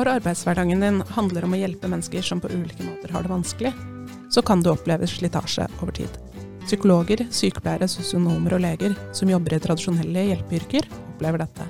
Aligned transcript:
Når 0.00 0.08
arbeidshverdagen 0.14 0.80
din 0.80 1.02
handler 1.12 1.44
om 1.44 1.52
å 1.52 1.58
hjelpe 1.60 1.88
mennesker 1.92 2.24
som 2.24 2.38
på 2.40 2.48
ulike 2.48 2.80
måter 2.86 3.10
har 3.12 3.20
det 3.20 3.28
vanskelig, 3.28 3.72
så 4.32 4.40
kan 4.40 4.62
du 4.64 4.70
oppleve 4.72 5.04
slitasje 5.04 5.66
over 5.82 5.92
tid. 5.92 6.14
Psykologer, 6.62 7.26
sykepleiere, 7.28 7.84
sosionomer 7.84 8.54
og 8.56 8.62
leger 8.64 8.94
som 9.12 9.28
jobber 9.28 9.58
i 9.58 9.60
tradisjonelle 9.60 10.22
hjelpeyrker, 10.30 10.88
opplever 11.10 11.42
dette. 11.42 11.66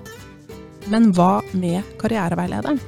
Men 0.95 1.09
hva 1.17 1.41
med 1.59 1.91
karriereveilederen? 1.99 2.79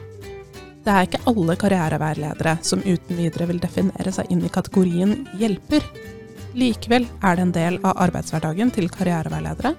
Det 0.86 0.94
er 0.94 1.08
ikke 1.08 1.22
alle 1.32 1.58
karriereveiledere 1.58 2.54
som 2.62 2.86
uten 2.86 3.18
videre 3.18 3.50
vil 3.50 3.58
definere 3.66 4.14
seg 4.14 4.30
inn 4.30 4.46
i 4.46 4.52
kategorien 4.60 5.24
hjelper. 5.42 5.82
Likevel 6.54 7.10
er 7.18 7.34
det 7.34 7.48
en 7.48 7.56
del 7.58 7.80
av 7.82 7.98
arbeidshverdagen 8.06 8.70
til 8.78 8.86
karriereveiledere 8.94 9.74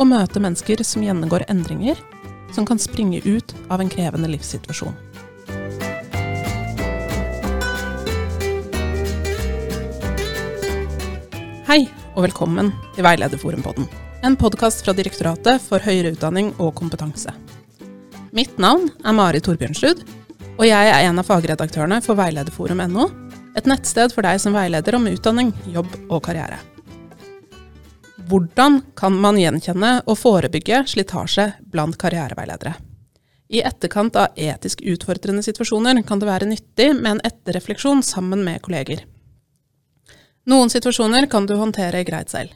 å 0.00 0.08
møte 0.08 0.40
mennesker 0.40 0.80
som 0.88 1.04
gjennomgår 1.04 1.44
endringer 1.52 2.00
som 2.54 2.66
kan 2.66 2.78
springe 2.78 3.20
ut 3.24 3.54
av 3.68 3.80
en 3.80 3.90
krevende 3.92 4.28
livssituasjon. 4.28 4.94
Hei, 11.68 11.86
og 12.12 12.26
velkommen 12.26 12.72
til 12.92 13.06
Veilederforumpodden. 13.06 13.86
En 14.22 14.36
podkast 14.36 14.84
fra 14.84 14.92
Direktoratet 14.94 15.62
for 15.64 15.82
høyere 15.82 16.12
utdanning 16.12 16.52
og 16.60 16.74
kompetanse. 16.78 17.32
Mitt 18.32 18.58
navn 18.60 18.90
er 19.04 19.16
Mari 19.16 19.40
Torbjørnsrud, 19.44 20.04
og 20.58 20.66
jeg 20.68 20.92
er 20.92 21.08
en 21.08 21.20
av 21.20 21.28
fagredaktørene 21.28 22.00
for 22.04 22.20
veilederforum.no, 22.20 23.08
et 23.56 23.68
nettsted 23.68 24.12
for 24.14 24.24
deg 24.24 24.40
som 24.40 24.56
veileder 24.56 24.96
om 24.96 25.08
utdanning, 25.10 25.52
jobb 25.72 25.90
og 26.08 26.22
karriere. 26.28 26.60
Hvordan 28.28 28.80
kan 28.96 29.14
man 29.18 29.38
gjenkjenne 29.40 29.90
og 30.06 30.16
forebygge 30.18 30.84
slitasje 30.88 31.48
blant 31.72 31.98
karriereveiledere? 32.00 32.74
I 33.52 33.60
etterkant 33.66 34.16
av 34.16 34.38
etisk 34.38 34.80
utfordrende 34.88 35.42
situasjoner 35.44 36.00
kan 36.08 36.22
det 36.22 36.28
være 36.28 36.48
nyttig 36.48 36.92
med 36.96 37.10
en 37.16 37.24
etterrefleksjon 37.28 38.00
sammen 38.06 38.44
med 38.46 38.62
kolleger. 38.64 39.02
Noen 40.48 40.72
situasjoner 40.72 41.28
kan 41.30 41.46
du 41.46 41.56
håndtere 41.58 42.04
greit 42.08 42.32
selv, 42.32 42.54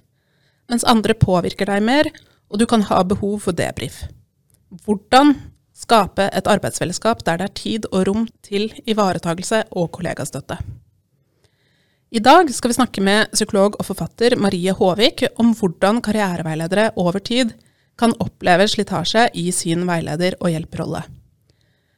mens 0.70 0.86
andre 0.88 1.14
påvirker 1.18 1.68
deg 1.68 1.84
mer, 1.84 2.08
og 2.48 2.62
du 2.62 2.66
kan 2.70 2.86
ha 2.88 3.02
behov 3.04 3.42
for 3.44 3.58
debrief. 3.58 4.04
Hvordan 4.86 5.34
skape 5.76 6.30
et 6.32 6.48
arbeidsfellesskap 6.48 7.26
der 7.26 7.42
det 7.42 7.50
er 7.50 7.58
tid 7.60 7.86
og 7.92 8.06
rom 8.08 8.26
til 8.46 8.70
ivaretagelse 8.86 9.66
og 9.76 9.90
kollegastøtte? 9.98 10.58
I 12.10 12.20
dag 12.22 12.54
skal 12.54 12.70
vi 12.70 12.74
snakke 12.76 13.02
med 13.02 13.32
psykolog 13.32 13.74
og 13.80 13.86
forfatter 13.88 14.36
Marie 14.38 14.70
Håvik 14.70 15.24
om 15.42 15.48
hvordan 15.58 15.98
karriereveiledere 16.06 16.92
over 17.02 17.18
tid 17.18 17.50
kan 17.98 18.12
oppleve 18.22 18.68
slitasje 18.70 19.24
i 19.34 19.48
sin 19.50 19.82
veileder- 19.88 20.36
og 20.38 20.52
hjelperrolle. 20.52 21.00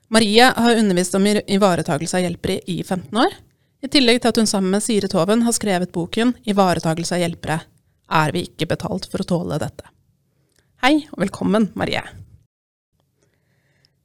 Marie 0.08 0.46
har 0.56 0.80
undervist 0.80 1.14
om 1.18 1.26
ivaretakelse 1.28 2.16
av 2.16 2.24
hjelpere 2.24 2.56
i 2.64 2.78
15 2.82 3.20
år, 3.20 3.36
i 3.84 3.90
tillegg 3.92 4.22
til 4.22 4.32
at 4.32 4.40
hun 4.40 4.48
sammen 4.48 4.72
med 4.72 4.82
Siri 4.82 5.10
Toven 5.12 5.44
har 5.44 5.52
skrevet 5.52 5.92
boken 5.92 6.32
'Ivaretakelse 6.40 7.14
av 7.14 7.20
hjelpere 7.20 7.60
er 8.08 8.32
vi 8.32 8.46
ikke 8.48 8.66
betalt 8.66 9.10
for 9.12 9.20
å 9.20 9.28
tåle 9.28 9.60
dette'. 9.60 9.92
Hei 10.82 11.04
og 11.12 11.20
velkommen, 11.20 11.68
Marie. 11.74 12.02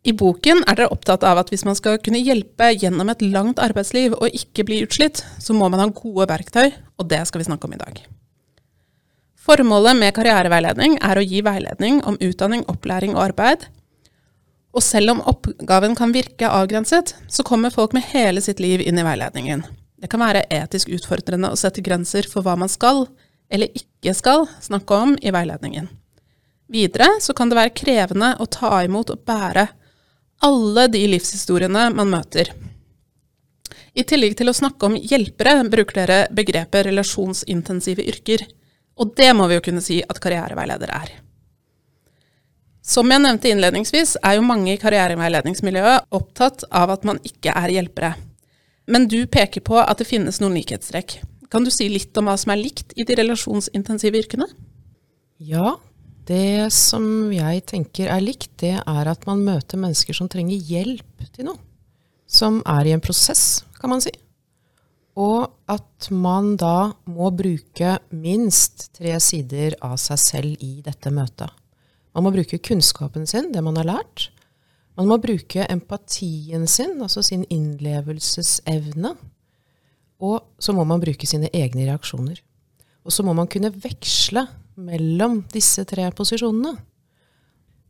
I 0.04 0.12
boken 0.20 0.66
er 0.68 0.76
dere 0.76 0.92
opptatt 0.92 1.24
av 1.24 1.40
at 1.40 1.52
hvis 1.52 1.64
man 1.64 1.78
skal 1.80 1.96
kunne 2.04 2.20
hjelpe 2.20 2.74
gjennom 2.76 3.08
et 3.14 3.22
langt 3.24 3.60
arbeidsliv 3.64 4.18
og 4.18 4.36
ikke 4.36 4.66
bli 4.68 4.82
utslitt, 4.84 5.22
så 5.40 5.56
må 5.56 5.70
man 5.72 5.80
ha 5.80 5.88
gode 5.96 6.28
verktøy, 6.28 6.74
og 7.00 7.08
det 7.08 7.22
skal 7.30 7.40
vi 7.40 7.48
snakke 7.48 7.70
om 7.70 7.76
i 7.78 7.80
dag. 7.80 8.02
Formålet 9.44 9.96
med 10.00 10.12
karriereveiledning 10.16 10.98
er 11.04 11.20
å 11.20 11.24
gi 11.24 11.40
veiledning 11.44 12.02
om 12.08 12.20
utdanning, 12.20 12.66
opplæring 12.72 13.16
og 13.16 13.30
arbeid. 13.30 13.64
Og 14.76 14.84
selv 14.84 15.14
om 15.14 15.22
oppgaven 15.30 15.96
kan 15.96 16.16
virke 16.16 16.52
avgrenset, 16.52 17.14
så 17.32 17.46
kommer 17.48 17.72
folk 17.72 17.96
med 17.96 18.08
hele 18.12 18.44
sitt 18.44 18.60
liv 18.64 18.84
inn 18.84 19.00
i 19.00 19.06
veiledningen. 19.08 19.64
Det 20.00 20.10
kan 20.12 20.24
være 20.24 20.46
etisk 20.52 20.92
utfordrende 20.92 21.52
å 21.52 21.60
sette 21.60 21.84
grenser 21.84 22.28
for 22.28 22.44
hva 22.44 22.58
man 22.60 22.72
skal, 22.72 23.06
eller 23.48 23.72
ikke 23.72 24.16
skal, 24.18 24.48
snakke 24.64 25.00
om 25.00 25.16
i 25.22 25.32
veiledningen. 25.32 25.88
Videre 26.72 27.08
så 27.24 27.36
kan 27.38 27.52
det 27.52 27.60
være 27.60 27.76
krevende 27.78 28.34
å 28.42 28.50
ta 28.52 28.82
imot 28.84 29.14
og 29.14 29.24
bære 29.28 29.68
alle 30.44 30.88
de 30.92 31.02
livshistoriene 31.08 31.88
man 31.96 32.12
møter. 32.12 32.52
I 33.94 34.04
tillegg 34.10 34.36
til 34.40 34.50
å 34.50 34.56
snakke 34.58 34.90
om 34.90 34.98
hjelpere, 34.98 35.62
bruker 35.70 36.00
dere 36.02 36.20
begrepet 36.34 36.88
relasjonsintensive 36.88 38.04
yrker. 38.10 38.44
Og 39.00 39.14
det 39.18 39.30
må 39.38 39.48
vi 39.50 39.58
jo 39.58 39.66
kunne 39.66 39.84
si 39.86 40.00
at 40.02 40.20
karriereveileder 40.22 40.92
er. 40.94 41.14
Som 42.84 43.14
jeg 43.14 43.24
nevnte 43.24 43.48
innledningsvis, 43.48 44.18
er 44.20 44.38
jo 44.38 44.46
mange 44.46 44.74
i 44.74 44.82
karriereveiledningsmiljøet 44.82 46.10
opptatt 46.12 46.66
av 46.68 46.92
at 46.98 47.06
man 47.08 47.22
ikke 47.24 47.54
er 47.56 47.72
hjelpere. 47.78 48.12
Men 48.92 49.08
du 49.08 49.22
peker 49.32 49.64
på 49.64 49.78
at 49.80 50.02
det 50.02 50.10
finnes 50.10 50.42
noen 50.44 50.58
likhetstrekk. 50.58 51.22
Kan 51.54 51.64
du 51.64 51.72
si 51.72 51.88
litt 51.88 52.18
om 52.20 52.28
hva 52.28 52.36
som 52.42 52.52
er 52.52 52.60
likt 52.60 52.92
i 53.00 53.06
de 53.08 53.16
relasjonsintensive 53.22 54.20
yrkene? 54.20 54.50
Ja, 55.40 55.78
det 56.28 56.72
som 56.72 57.06
jeg 57.34 57.64
tenker 57.68 58.12
er 58.12 58.24
likt, 58.24 58.52
det 58.62 58.78
er 58.80 59.10
at 59.12 59.26
man 59.28 59.44
møter 59.44 59.80
mennesker 59.82 60.16
som 60.16 60.30
trenger 60.32 60.56
hjelp 60.56 61.26
til 61.36 61.50
noe. 61.50 61.60
Som 62.30 62.62
er 62.70 62.88
i 62.88 62.94
en 62.96 63.04
prosess, 63.04 63.64
kan 63.80 63.92
man 63.92 64.02
si. 64.04 64.14
Og 65.20 65.46
at 65.70 66.08
man 66.10 66.56
da 66.58 66.94
må 67.06 67.30
bruke 67.36 67.98
minst 68.16 68.88
tre 68.98 69.18
sider 69.22 69.76
av 69.84 70.00
seg 70.02 70.22
selv 70.22 70.64
i 70.64 70.80
dette 70.86 71.12
møtet. 71.14 71.52
Man 72.14 72.26
må 72.26 72.34
bruke 72.34 72.62
kunnskapen 72.62 73.28
sin, 73.30 73.52
det 73.54 73.62
man 73.66 73.78
har 73.82 73.90
lært. 73.90 74.30
Man 74.98 75.10
må 75.10 75.18
bruke 75.22 75.66
empatien 75.70 76.66
sin, 76.70 77.00
altså 77.02 77.24
sin 77.26 77.46
innlevelsesevne. 77.50 79.16
Og 80.24 80.42
så 80.62 80.74
må 80.78 80.86
man 80.88 81.02
bruke 81.02 81.28
sine 81.30 81.50
egne 81.54 81.88
reaksjoner. 81.90 82.40
Og 83.04 83.12
så 83.12 83.26
må 83.26 83.34
man 83.36 83.50
kunne 83.52 83.74
veksle 83.74 84.46
mellom 84.76 85.42
disse 85.54 85.86
tre 85.90 86.10
posisjonene. 86.16 86.76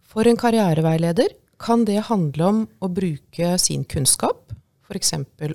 For 0.03 0.27
en 0.29 0.37
karriereveileder 0.37 1.33
kan 1.63 1.85
det 1.87 2.05
handle 2.09 2.49
om 2.49 2.61
å 2.83 2.89
bruke 2.91 3.55
sin 3.61 3.85
kunnskap, 3.89 4.51
f.eks. 4.83 5.13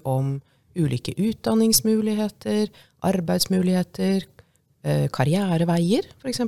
om 0.08 0.38
ulike 0.78 1.12
utdanningsmuligheter, 1.18 2.70
arbeidsmuligheter, 3.06 4.26
eh, 4.82 5.06
karriereveier 5.12 6.08
f.eks. 6.18 6.42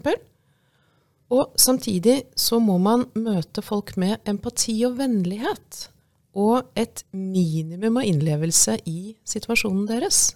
Og 1.30 1.54
samtidig 1.60 2.24
så 2.34 2.58
må 2.58 2.78
man 2.82 3.06
møte 3.14 3.62
folk 3.62 3.94
med 4.00 4.18
empati 4.28 4.80
og 4.88 4.98
vennlighet. 4.98 5.86
Og 6.34 6.66
et 6.78 7.04
minimum 7.14 8.00
av 8.00 8.06
innlevelse 8.06 8.78
i 8.86 9.14
situasjonen 9.26 9.86
deres. 9.86 10.32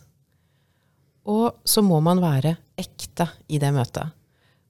Og 1.27 1.55
så 1.67 1.83
må 1.83 2.01
man 2.05 2.21
være 2.23 2.57
ekte 2.79 3.31
i 3.49 3.59
det 3.63 3.73
møtet. 3.75 4.15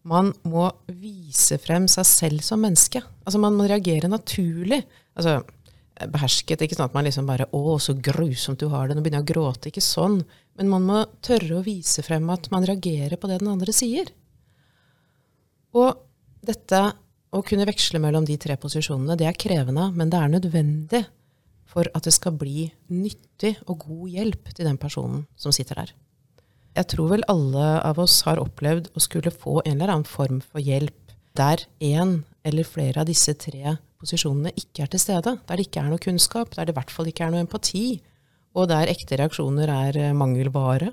Man 0.05 0.33
må 0.45 0.69
vise 0.93 1.57
frem 1.63 1.87
seg 1.89 2.07
selv 2.09 2.45
som 2.45 2.61
menneske. 2.61 3.01
Altså 3.25 3.41
Man 3.41 3.57
må 3.57 3.69
reagere 3.69 4.11
naturlig. 4.13 4.83
Altså 5.17 5.41
Behersket. 5.95 6.65
Ikke 6.65 6.77
sånn 6.77 6.89
at 6.91 6.97
man 6.97 7.07
liksom 7.07 7.27
bare 7.27 7.47
'Å, 7.47 7.79
så 7.81 7.95
grusomt 7.95 8.59
du 8.59 8.69
har 8.69 8.89
det', 8.89 8.97
nå 8.97 9.03
begynner 9.03 9.23
jeg 9.23 9.29
å 9.29 9.33
gråte. 9.33 9.71
Ikke 9.71 9.85
sånn. 9.85 10.25
Men 10.59 10.69
man 10.69 10.83
må 10.83 11.05
tørre 11.23 11.61
å 11.61 11.65
vise 11.65 12.03
frem 12.03 12.29
at 12.31 12.51
man 12.51 12.67
reagerer 12.67 13.17
på 13.17 13.29
det 13.31 13.39
den 13.39 13.53
andre 13.53 13.73
sier. 13.73 14.11
Og 15.75 15.97
dette 16.45 16.95
å 17.35 17.43
kunne 17.43 17.67
veksle 17.67 17.99
mellom 18.03 18.27
de 18.27 18.37
tre 18.37 18.57
posisjonene, 18.57 19.17
det 19.17 19.27
er 19.27 19.39
krevende, 19.39 19.89
men 19.95 20.11
det 20.11 20.19
er 20.19 20.35
nødvendig 20.35 21.07
for 21.65 21.89
at 21.95 22.07
det 22.07 22.13
skal 22.15 22.37
bli 22.39 22.69
nyttig 22.95 23.57
og 23.67 23.87
god 23.89 24.09
hjelp 24.15 24.53
til 24.55 24.69
den 24.69 24.79
personen 24.79 25.27
som 25.37 25.55
sitter 25.55 25.83
der. 25.83 25.95
Jeg 26.75 26.91
tror 26.91 27.13
vel 27.13 27.25
alle 27.31 27.67
av 27.87 28.01
oss 28.03 28.17
har 28.27 28.41
opplevd 28.43 28.91
å 28.99 29.03
skulle 29.03 29.31
få 29.31 29.61
en 29.63 29.77
eller 29.77 29.93
annen 29.93 30.09
form 30.09 30.41
for 30.43 30.63
hjelp 30.63 31.15
der 31.39 31.63
én 31.83 32.23
eller 32.47 32.67
flere 32.67 33.03
av 33.03 33.09
disse 33.11 33.35
tre 33.39 33.77
posisjonene 34.01 34.53
ikke 34.59 34.85
er 34.85 34.91
til 34.91 35.03
stede. 35.03 35.37
Der 35.47 35.59
det 35.59 35.69
ikke 35.69 35.85
er 35.85 35.93
noe 35.93 36.03
kunnskap, 36.03 36.53
der 36.55 36.67
det 36.67 36.75
i 36.75 36.79
hvert 36.79 36.93
fall 36.93 37.09
ikke 37.11 37.27
er 37.27 37.33
noe 37.35 37.45
empati, 37.45 37.87
og 38.55 38.69
der 38.71 38.91
ekte 38.91 39.19
reaksjoner 39.19 39.71
er 39.71 39.99
eh, 40.01 40.17
mangelvare. 40.17 40.91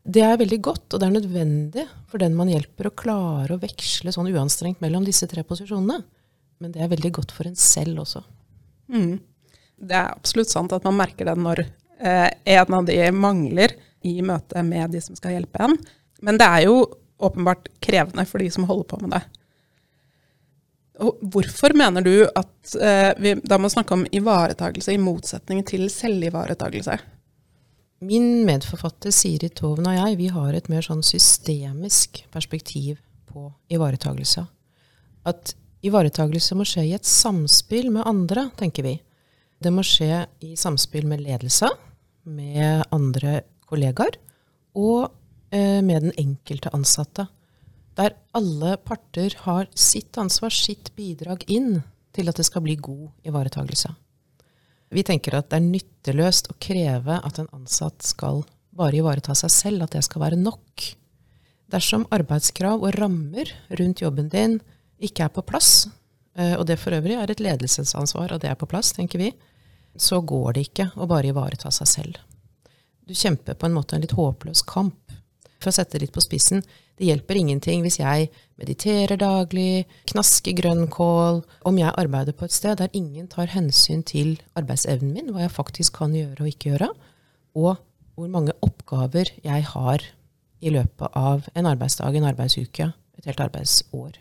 Det 0.00 0.22
er 0.24 0.38
veldig 0.40 0.60
godt, 0.64 0.86
og 0.92 1.00
det 1.00 1.08
er 1.08 1.16
nødvendig 1.16 1.86
for 2.08 2.22
den 2.22 2.36
man 2.36 2.48
hjelper, 2.52 2.88
å 2.88 2.96
klare 2.96 3.56
å 3.56 3.60
veksle 3.60 4.12
sånn 4.14 4.30
uanstrengt 4.32 4.80
mellom 4.84 5.04
disse 5.08 5.28
tre 5.28 5.44
posisjonene. 5.44 6.00
Men 6.60 6.72
det 6.72 6.84
er 6.84 6.92
veldig 6.92 7.12
godt 7.20 7.34
for 7.36 7.48
en 7.48 7.56
selv 7.56 8.04
også. 8.04 8.22
Mm. 8.92 9.20
Det 9.80 9.96
er 9.96 10.12
absolutt 10.12 10.52
sant 10.52 10.72
at 10.76 10.84
man 10.84 10.98
merker 11.00 11.28
det 11.28 11.36
når 11.40 11.64
eh, 11.64 12.28
en 12.56 12.76
av 12.76 12.88
de 12.88 12.98
mangler 13.16 13.76
i 14.06 14.20
møte 14.24 14.62
med 14.66 14.94
de 14.94 15.02
som 15.04 15.18
skal 15.18 15.36
hjelpe 15.36 15.62
en. 15.64 15.76
Men 16.24 16.40
det 16.40 16.46
er 16.46 16.66
jo 16.68 16.82
åpenbart 17.20 17.68
krevende 17.84 18.24
for 18.28 18.40
de 18.40 18.48
som 18.52 18.66
holder 18.68 18.88
på 18.88 19.00
med 19.02 19.14
det. 19.16 19.22
Og 21.00 21.20
hvorfor 21.32 21.72
mener 21.76 22.04
du 22.04 22.14
at 22.26 22.74
eh, 22.76 23.12
vi 23.20 23.34
da 23.40 23.56
må 23.60 23.70
snakke 23.72 23.96
om 23.96 24.04
ivaretagelse 24.12 24.92
i 24.92 25.00
motsetning 25.00 25.62
til 25.68 25.88
selvivaretagelse? 25.92 26.98
Min 28.04 28.44
medforfatter 28.48 29.12
Siri 29.12 29.50
Toven 29.52 29.88
og 29.88 29.96
jeg 29.96 30.18
vi 30.20 30.28
har 30.32 30.56
et 30.56 30.68
mer 30.72 30.84
sånn 30.84 31.02
systemisk 31.04 32.22
perspektiv 32.32 33.00
på 33.28 33.48
ivaretagelse. 33.72 34.44
At 35.28 35.54
ivaretagelse 35.84 36.56
må 36.56 36.66
skje 36.68 36.86
i 36.88 36.94
et 36.96 37.08
samspill 37.08 37.90
med 37.92 38.08
andre, 38.08 38.48
tenker 38.60 38.84
vi. 38.84 38.94
Det 39.60 39.72
må 39.72 39.84
skje 39.84 40.24
i 40.44 40.54
samspill 40.56 41.08
med 41.08 41.24
ledelse, 41.24 41.68
med 42.24 42.84
andre 42.92 43.42
kollegaer 43.70 44.18
og 44.78 45.10
eh, 45.54 45.80
med 45.82 46.08
den 46.08 46.16
enkelte 46.18 46.72
ansatte. 46.76 47.26
Der 47.98 48.14
alle 48.36 48.76
parter 48.86 49.34
har 49.44 49.66
sitt 49.74 50.18
ansvar, 50.18 50.54
sitt 50.54 50.92
bidrag 50.96 51.44
inn 51.50 51.80
til 52.14 52.30
at 52.30 52.38
det 52.38 52.46
skal 52.48 52.64
bli 52.64 52.76
god 52.80 53.10
ivaretagelse. 53.26 53.92
Vi 54.90 55.04
tenker 55.06 55.36
at 55.38 55.50
det 55.50 55.60
er 55.60 55.68
nytteløst 55.68 56.50
å 56.50 56.56
kreve 56.62 57.20
at 57.22 57.38
en 57.38 57.50
ansatt 57.54 58.02
skal 58.02 58.42
bare 58.74 58.98
ivareta 58.98 59.36
seg 59.38 59.52
selv, 59.54 59.84
at 59.84 59.94
det 59.94 60.02
skal 60.06 60.24
være 60.24 60.38
nok. 60.40 60.86
Dersom 61.70 62.08
arbeidskrav 62.10 62.82
og 62.82 62.96
rammer 62.98 63.52
rundt 63.78 64.02
jobben 64.02 64.30
din 64.32 64.58
ikke 64.98 65.28
er 65.28 65.34
på 65.34 65.44
plass, 65.46 65.86
eh, 66.34 66.56
og 66.56 66.66
det 66.66 66.80
for 66.82 66.96
øvrig 66.96 67.18
er 67.18 67.30
et 67.30 67.42
ledelsesansvar 67.42 68.34
og 68.34 68.42
det 68.42 68.50
er 68.50 68.58
på 68.58 68.68
plass, 68.70 68.90
tenker 68.96 69.22
vi, 69.22 69.30
så 69.94 70.20
går 70.22 70.56
det 70.56 70.66
ikke 70.68 70.90
å 70.98 71.06
bare 71.10 71.30
ivareta 71.30 71.70
seg 71.74 71.90
selv. 71.90 72.18
Du 73.10 73.14
kjemper 73.18 73.56
på 73.58 73.66
en 73.66 73.74
måte 73.74 73.96
en 73.96 74.04
litt 74.04 74.14
håpløs 74.14 74.60
kamp. 74.70 75.14
For 75.58 75.72
å 75.72 75.74
sette 75.74 75.96
det 75.96 76.04
litt 76.04 76.14
på 76.14 76.22
spissen, 76.22 76.62
det 76.94 77.08
hjelper 77.08 77.40
ingenting 77.40 77.82
hvis 77.82 77.98
jeg 77.98 78.28
mediterer 78.60 79.18
daglig, 79.18 79.88
knasker 80.12 80.54
grønnkål, 80.54 81.40
om 81.66 81.80
jeg 81.80 81.90
arbeider 81.98 82.36
på 82.36 82.46
et 82.46 82.54
sted 82.54 82.78
der 82.78 82.94
ingen 82.94 83.26
tar 83.32 83.50
hensyn 83.50 84.04
til 84.06 84.36
arbeidsevnen 84.54 85.10
min, 85.16 85.32
hva 85.34 85.42
jeg 85.42 85.54
faktisk 85.56 85.98
kan 85.98 86.14
gjøre 86.14 86.44
og 86.44 86.52
ikke 86.52 86.70
gjøre, 86.70 86.90
og 87.58 87.80
hvor 88.14 88.30
mange 88.30 88.54
oppgaver 88.62 89.32
jeg 89.42 89.66
har 89.72 90.04
i 90.62 90.70
løpet 90.70 91.16
av 91.18 91.48
en 91.56 91.68
arbeidsdag, 91.72 92.14
en 92.14 92.30
arbeidsuke, 92.30 92.92
et 93.18 93.26
helt 93.26 93.42
arbeidsår. 93.42 94.20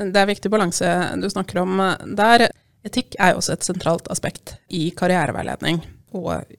Det 0.00 0.24
er 0.24 0.32
viktig 0.32 0.50
balanse 0.50 0.88
du 1.22 1.28
snakker 1.30 1.62
om 1.62 1.84
der. 2.18 2.48
Etikk 2.82 3.14
er 3.20 3.34
jo 3.34 3.44
også 3.44 3.54
et 3.54 3.68
sentralt 3.68 4.10
aspekt 4.10 4.56
i 4.74 4.88
karriereveiledning, 4.96 5.84
og 6.18 6.50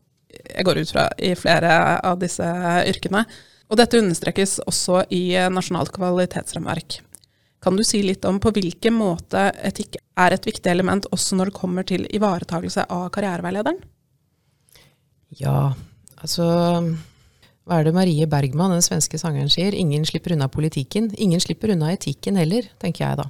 jeg 0.46 0.66
går 0.68 0.82
ut 0.82 0.92
fra 0.94 1.08
i 1.18 1.34
flere 1.38 1.72
av 2.06 2.20
disse 2.22 2.48
yrkene. 2.90 3.24
Og 3.72 3.80
dette 3.80 4.02
understrekes 4.02 4.60
også 4.68 5.06
i 5.16 5.24
Nasjonalt 5.54 5.94
kvalitetsramverk. 5.96 7.00
Kan 7.62 7.78
du 7.78 7.84
si 7.86 8.02
litt 8.02 8.26
om 8.26 8.40
på 8.42 8.52
hvilken 8.56 8.96
måte 8.98 9.52
etikk 9.62 10.00
er 10.20 10.34
et 10.34 10.48
viktig 10.50 10.72
element 10.72 11.06
også 11.14 11.38
når 11.38 11.52
det 11.52 11.60
kommer 11.60 11.86
til 11.88 12.08
ivaretagelse 12.10 12.88
av 12.90 13.12
karriereveilederen? 13.14 13.78
Ja, 15.40 15.72
altså 16.20 16.48
Hva 17.62 17.78
er 17.78 17.86
det 17.86 17.94
Marie 17.96 18.26
Bergman, 18.28 18.74
den 18.74 18.84
svenske 18.84 19.20
sangeren, 19.22 19.52
sier? 19.54 19.78
Ingen 19.78 20.04
slipper 20.10 20.34
unna 20.34 20.50
politikken. 20.52 21.12
Ingen 21.22 21.40
slipper 21.40 21.72
unna 21.72 21.94
etikken 21.94 22.40
heller, 22.42 22.66
tenker 22.82 23.06
jeg 23.06 23.20
da. 23.22 23.28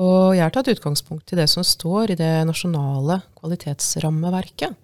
Og 0.00 0.32
jeg 0.34 0.42
har 0.42 0.54
tatt 0.54 0.72
utgangspunkt 0.72 1.30
i 1.30 1.38
det 1.38 1.46
som 1.52 1.62
står 1.62 2.14
i 2.14 2.18
det 2.18 2.32
nasjonale 2.48 3.20
kvalitetsrammeverket. 3.36 4.74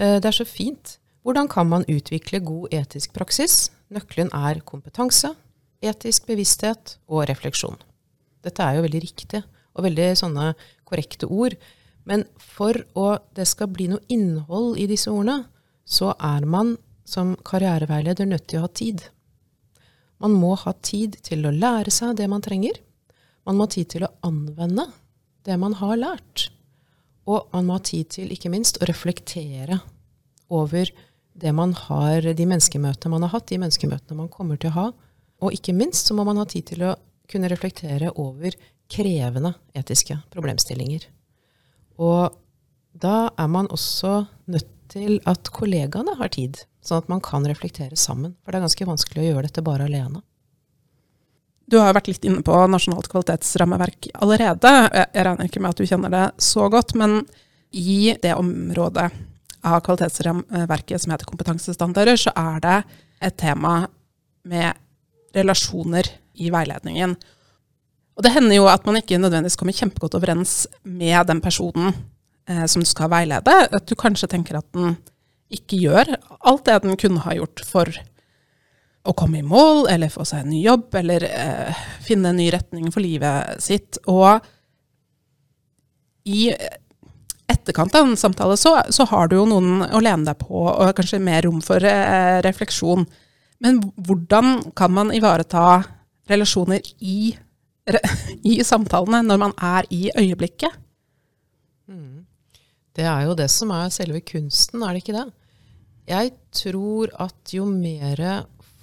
Eh, 0.00 0.16
det 0.20 0.30
er 0.30 0.38
så 0.40 0.48
fint. 0.48 0.96
Hvordan 1.22 1.50
kan 1.52 1.68
man 1.68 1.84
utvikle 1.84 2.40
god 2.40 2.72
etisk 2.72 3.12
praksis? 3.12 3.68
Nøkkelen 3.92 4.30
er 4.32 4.62
kompetanse, 4.64 5.34
etisk 5.84 6.28
bevissthet 6.30 6.96
og 7.10 7.26
refleksjon. 7.28 7.76
Dette 8.40 8.64
er 8.64 8.78
jo 8.78 8.86
veldig 8.86 9.02
riktig 9.04 9.42
og 9.76 9.84
veldig 9.84 10.08
sånne 10.16 10.54
korrekte 10.88 11.28
ord. 11.28 11.56
Men 12.08 12.24
for 12.40 12.78
å 12.96 13.18
det 13.36 13.44
skal 13.50 13.68
bli 13.68 13.90
noe 13.92 14.00
innhold 14.08 14.78
i 14.80 14.88
disse 14.88 15.12
ordene, 15.12 15.50
så 15.84 16.14
er 16.16 16.46
man 16.48 16.78
som 17.04 17.34
karriereveileder 17.44 18.28
nødt 18.30 18.46
til 18.48 18.60
å 18.60 18.64
ha 18.64 18.72
tid. 18.72 19.02
Man 20.20 20.32
må 20.36 20.54
ha 20.62 20.72
tid 20.80 21.18
til 21.26 21.44
å 21.44 21.52
lære 21.52 21.92
seg 21.92 22.16
det 22.16 22.28
man 22.30 22.44
trenger. 22.44 22.78
Man 23.44 23.58
må 23.58 23.66
ha 23.66 23.74
tid 23.74 23.90
til 23.92 24.06
å 24.06 24.12
anvende 24.24 24.86
det 25.44 25.56
man 25.60 25.76
har 25.80 26.00
lært. 26.00 26.48
Og 27.30 27.46
man 27.54 27.68
må 27.68 27.78
ha 27.78 27.84
tid 27.86 28.10
til, 28.16 28.32
ikke 28.34 28.50
minst, 28.52 28.80
å 28.80 28.88
reflektere 28.90 29.78
over 30.50 30.90
det 31.40 31.52
man 31.54 31.72
har, 31.86 32.26
de 32.34 32.46
menneskemøtene 32.48 33.12
man 33.12 33.26
har 33.26 33.36
hatt, 33.36 33.48
de 33.52 33.60
menneskemøtene 33.62 34.18
man 34.18 34.32
kommer 34.32 34.58
til 34.60 34.72
å 34.72 34.76
ha. 34.76 34.86
Og 35.44 35.54
ikke 35.56 35.76
minst 35.76 36.10
så 36.10 36.16
må 36.16 36.26
man 36.26 36.40
ha 36.40 36.46
tid 36.48 36.66
til 36.72 36.84
å 36.88 36.96
kunne 37.30 37.50
reflektere 37.52 38.10
over 38.18 38.56
krevende 38.90 39.54
etiske 39.78 40.18
problemstillinger. 40.34 41.06
Og 42.02 42.34
da 43.00 43.30
er 43.38 43.50
man 43.52 43.70
også 43.70 44.24
nødt 44.50 44.72
til 44.90 45.20
at 45.30 45.52
kollegaene 45.54 46.16
har 46.18 46.32
tid, 46.34 46.64
sånn 46.82 47.04
at 47.04 47.12
man 47.12 47.22
kan 47.22 47.46
reflektere 47.46 47.98
sammen. 48.00 48.34
For 48.42 48.50
det 48.50 48.58
er 48.58 48.66
ganske 48.66 48.88
vanskelig 48.88 49.22
å 49.22 49.28
gjøre 49.28 49.46
dette 49.46 49.64
bare 49.64 49.86
alene. 49.86 50.24
Du 51.70 51.78
har 51.78 51.94
vært 51.94 52.08
litt 52.10 52.24
inne 52.26 52.42
på 52.42 52.56
nasjonalt 52.70 53.06
kvalitetsrammeverk 53.12 54.10
allerede. 54.18 54.72
Jeg 54.90 55.26
regner 55.26 55.46
ikke 55.46 55.62
med 55.62 55.70
at 55.70 55.78
du 55.78 55.86
kjenner 55.86 56.10
det 56.10 56.24
så 56.42 56.66
godt, 56.72 56.96
men 56.98 57.20
i 57.70 58.16
det 58.18 58.32
området 58.34 59.06
av 59.62 59.82
kvalitetsrammeverket 59.86 61.04
som 61.04 61.14
heter 61.14 61.28
kompetansestandarder, 61.30 62.18
så 62.18 62.32
er 62.34 62.62
det 62.64 62.78
et 63.28 63.36
tema 63.38 63.84
med 64.50 64.80
relasjoner 65.36 66.08
i 66.40 66.50
veiledningen. 66.50 67.14
Og 68.18 68.24
det 68.26 68.34
hender 68.34 68.58
jo 68.58 68.66
at 68.68 68.86
man 68.88 68.98
ikke 68.98 69.20
nødvendigvis 69.20 69.58
kommer 69.60 69.76
kjempegodt 69.76 70.16
overens 70.18 70.64
med 70.82 71.22
den 71.30 71.38
personen 71.44 71.92
eh, 72.50 72.66
som 72.66 72.82
du 72.82 72.88
skal 72.88 73.12
veilede. 73.12 73.54
At 73.70 73.86
du 73.86 73.94
kanskje 73.94 74.28
tenker 74.32 74.58
at 74.58 74.66
den 74.74 74.96
ikke 75.54 75.78
gjør 75.84 76.16
alt 76.46 76.66
det 76.66 76.80
den 76.82 76.98
kunne 76.98 77.22
ha 77.24 77.36
gjort 77.38 77.62
for 77.66 77.90
å 79.08 79.14
komme 79.16 79.40
i 79.40 79.46
mål, 79.46 79.86
eller 79.88 80.12
få 80.12 80.26
seg 80.28 80.44
en 80.44 80.52
ny 80.52 80.60
jobb, 80.64 80.92
eller 81.00 81.24
eh, 81.24 81.82
finne 82.04 82.32
en 82.32 82.40
ny 82.40 82.50
retning 82.52 82.90
for 82.92 83.04
livet 83.04 83.62
sitt. 83.64 83.96
Og 84.12 84.44
i 86.28 86.50
etterkant 87.50 87.94
av 87.96 88.06
en 88.06 88.18
samtale 88.18 88.56
så, 88.60 88.76
så, 88.92 89.06
har 89.10 89.30
du 89.30 89.38
jo 89.38 89.46
noen 89.48 89.86
å 89.88 90.02
lene 90.04 90.28
deg 90.28 90.38
på, 90.42 90.66
og 90.68 90.92
kanskje 90.96 91.22
mer 91.22 91.46
rom 91.46 91.62
for 91.64 91.84
eh, 91.86 92.38
refleksjon. 92.44 93.06
Men 93.64 93.80
hvordan 93.96 94.72
kan 94.76 94.92
man 94.96 95.12
ivareta 95.16 95.82
relasjoner 96.30 96.84
i, 97.00 97.32
i, 98.50 98.60
samtalene 98.64 99.24
når 99.26 99.42
man 99.48 99.56
er 99.56 99.88
i 99.92 100.06
øyeblikket? 100.12 100.76
Mm. 101.90 102.26
Det 102.96 103.06
er 103.08 103.26
jo 103.26 103.36
det 103.38 103.50
som 103.52 103.72
er 103.74 103.92
selve 103.94 104.22
kunsten, 104.24 104.84
er 104.84 104.94
det 104.94 105.04
ikke 105.04 105.18
det? 105.18 105.28
Jeg 106.10 106.32
tror 106.56 107.12
at 107.22 107.52
jo 107.54 107.66
mer 107.70 108.22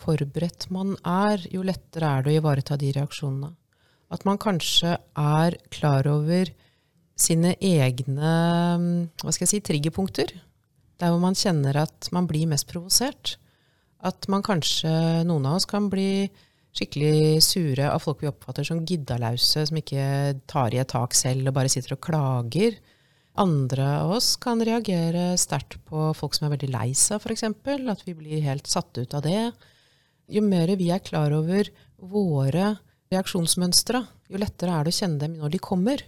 forberedt 0.08 0.70
man 0.74 0.96
er, 1.04 1.44
jo 1.52 1.66
lettere 1.68 2.10
er 2.10 2.26
det 2.26 2.34
å 2.36 2.40
ivareta 2.42 2.78
de 2.80 2.94
reaksjonene. 2.96 3.52
At 4.14 4.24
man 4.28 4.40
kanskje 4.40 4.96
er 5.20 5.58
klar 5.74 6.08
over 6.08 6.50
sine 7.18 7.56
egne 7.60 8.32
hva 9.20 9.34
skal 9.34 9.44
jeg 9.44 9.52
si, 9.52 9.64
triggerpunkter. 9.68 10.32
Der 10.98 11.14
hvor 11.14 11.22
man 11.22 11.38
kjenner 11.38 11.84
at 11.84 12.10
man 12.16 12.30
blir 12.30 12.48
mest 12.50 12.70
provosert. 12.70 13.36
At 14.06 14.28
man 14.32 14.46
kanskje, 14.46 14.90
noen 15.28 15.48
av 15.50 15.60
oss 15.60 15.68
kan 15.70 15.90
bli 15.92 16.30
skikkelig 16.78 17.42
sure 17.42 17.88
av 17.90 18.04
folk 18.04 18.22
vi 18.22 18.30
oppfatter 18.30 18.66
som 18.68 18.84
giddalause, 18.86 19.66
som 19.66 19.80
ikke 19.80 20.38
tar 20.50 20.76
i 20.76 20.82
et 20.82 20.92
tak 20.92 21.16
selv 21.18 21.50
og 21.50 21.58
bare 21.58 21.72
sitter 21.74 21.98
og 21.98 22.04
klager. 22.06 22.78
Andre 23.42 23.88
av 24.00 24.14
oss 24.18 24.36
kan 24.42 24.62
reagere 24.66 25.32
sterkt 25.42 25.80
på 25.90 26.12
folk 26.18 26.38
som 26.38 26.48
er 26.48 26.56
veldig 26.56 26.70
lei 26.74 26.92
seg, 26.98 27.22
f.eks. 27.22 27.50
At 27.50 28.06
vi 28.06 28.16
blir 28.18 28.46
helt 28.46 28.70
satt 28.70 28.98
ut 28.98 29.18
av 29.18 29.26
det 29.26 29.42
jo 30.28 30.44
mer 30.44 30.74
vi 30.80 30.92
er 30.92 31.04
klar 31.04 31.34
over 31.36 31.70
våre 31.98 32.76
reaksjonsmønstre, 33.14 34.04
jo 34.28 34.40
lettere 34.42 34.76
er 34.76 34.88
det 34.88 34.94
å 34.94 35.00
kjenne 35.00 35.22
dem 35.24 35.38
når 35.40 35.56
de 35.56 35.64
kommer. 35.64 36.04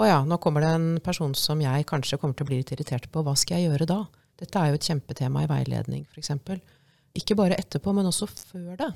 Å 0.00 0.06
ja, 0.06 0.18
nå 0.24 0.38
kommer 0.40 0.64
det 0.64 0.70
en 0.72 0.90
person 1.04 1.34
som 1.36 1.60
jeg 1.60 1.86
kanskje 1.88 2.18
kommer 2.20 2.38
til 2.38 2.46
å 2.46 2.50
bli 2.50 2.60
litt 2.62 2.72
irritert 2.72 3.10
på. 3.12 3.24
Hva 3.26 3.34
skal 3.36 3.58
jeg 3.58 3.72
gjøre 3.72 3.88
da? 3.90 4.00
Dette 4.40 4.60
er 4.60 4.70
jo 4.70 4.78
et 4.78 4.86
kjempetema 4.88 5.44
i 5.44 5.50
veiledning, 5.50 6.06
f.eks. 6.08 6.32
Ikke 7.18 7.36
bare 7.36 7.58
etterpå, 7.60 7.92
men 7.92 8.08
også 8.08 8.30
før 8.30 8.78
det. 8.80 8.90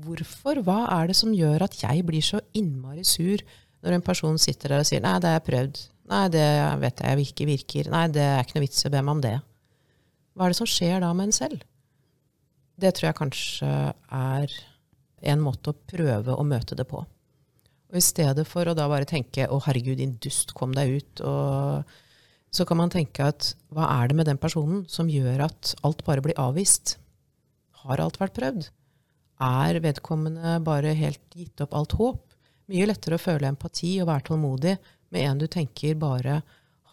Hvorfor? 0.00 0.62
Hva 0.64 0.78
er 0.94 1.10
det 1.10 1.18
som 1.18 1.34
gjør 1.36 1.66
at 1.66 1.76
jeg 1.82 2.06
blir 2.08 2.24
så 2.24 2.40
innmari 2.56 3.04
sur 3.04 3.42
når 3.84 3.96
en 3.96 4.04
person 4.04 4.38
sitter 4.40 4.72
der 4.72 4.84
og 4.84 4.88
sier 4.88 5.02
'nei, 5.02 5.18
det 5.20 5.28
har 5.28 5.38
jeg 5.38 5.48
prøvd', 5.48 5.82
'nei, 6.08 6.24
det 6.32 6.48
vet 6.80 7.00
jeg 7.04 7.26
ikke 7.26 7.48
virker', 7.48 7.90
'nei, 7.90 8.06
det 8.08 8.24
er 8.24 8.40
ikke 8.44 8.56
noe 8.56 8.64
vits 8.64 8.84
i 8.84 8.88
å 8.88 8.92
be 8.92 9.02
meg 9.02 9.14
om 9.16 9.22
det'. 9.24 9.40
Hva 10.36 10.46
er 10.46 10.52
det 10.52 10.60
som 10.60 10.68
skjer 10.68 11.00
da 11.00 11.12
med 11.12 11.28
en 11.28 11.32
selv? 11.32 11.64
Det 12.80 12.92
tror 12.96 13.10
jeg 13.10 13.18
kanskje 13.18 13.70
er 14.16 14.52
en 15.32 15.42
måte 15.44 15.72
å 15.72 15.80
prøve 15.92 16.36
å 16.36 16.46
møte 16.46 16.76
det 16.78 16.86
på. 16.88 17.02
Og 17.90 17.98
I 17.98 18.04
stedet 18.04 18.46
for 18.48 18.68
å 18.70 18.76
da 18.76 18.86
bare 18.88 19.08
tenke 19.08 19.46
'Å, 19.46 19.58
herregud, 19.66 19.98
din 19.98 20.16
dust, 20.22 20.54
kom 20.54 20.72
deg 20.72 21.00
ut', 21.00 21.20
og 21.26 21.84
så 22.50 22.66
kan 22.66 22.78
man 22.78 22.90
tenke 22.90 23.26
at 23.26 23.54
hva 23.70 23.86
er 24.00 24.08
det 24.08 24.16
med 24.16 24.26
den 24.26 24.38
personen 24.38 24.88
som 24.88 25.10
gjør 25.10 25.46
at 25.46 25.74
alt 25.86 26.04
bare 26.04 26.22
blir 26.22 26.38
avvist? 26.38 26.96
Har 27.82 28.00
alt 28.00 28.18
vært 28.18 28.34
prøvd? 28.38 28.70
Er 29.40 29.80
vedkommende 29.80 30.58
bare 30.64 30.94
helt 30.94 31.22
gitt 31.34 31.60
opp 31.60 31.74
alt 31.74 31.92
håp? 31.98 32.24
Mye 32.70 32.86
lettere 32.86 33.18
å 33.18 33.22
føle 33.22 33.48
empati 33.48 34.00
og 34.00 34.10
være 34.10 34.26
tålmodig 34.28 34.78
med 35.10 35.26
en 35.26 35.38
du 35.38 35.46
tenker 35.50 35.94
bare 35.98 36.42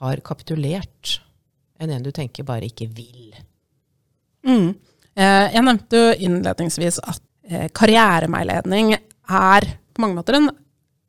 har 0.01 0.21
kapitulert, 0.25 1.19
enn 1.81 1.91
en 1.93 2.05
du 2.05 2.11
tenker 2.11 2.45
bare 2.45 2.69
ikke 2.69 2.89
vil. 2.93 3.33
Mm. 4.45 4.77
Eh, 5.17 5.47
jeg 5.55 5.65
nevnte 5.65 5.97
jo 5.97 6.13
innledningsvis 6.27 7.01
at 7.03 7.23
karriereveiledning 7.77 8.91
er 8.97 9.67
på 9.95 10.03
mange 10.03 10.17
måter 10.17 10.35
en 10.35 10.49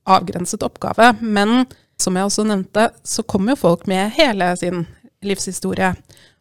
avgrenset 0.08 0.62
oppgave, 0.62 1.12
men 1.20 1.66
Som 1.98 2.14
jeg 2.14 2.28
også 2.28 2.44
nevnte, 2.46 2.84
så 3.02 3.24
kommer 3.26 3.56
jo 3.56 3.58
folk 3.58 3.88
med 3.90 4.12
hele 4.14 4.52
sin 4.54 4.84
livshistorie. 5.26 5.96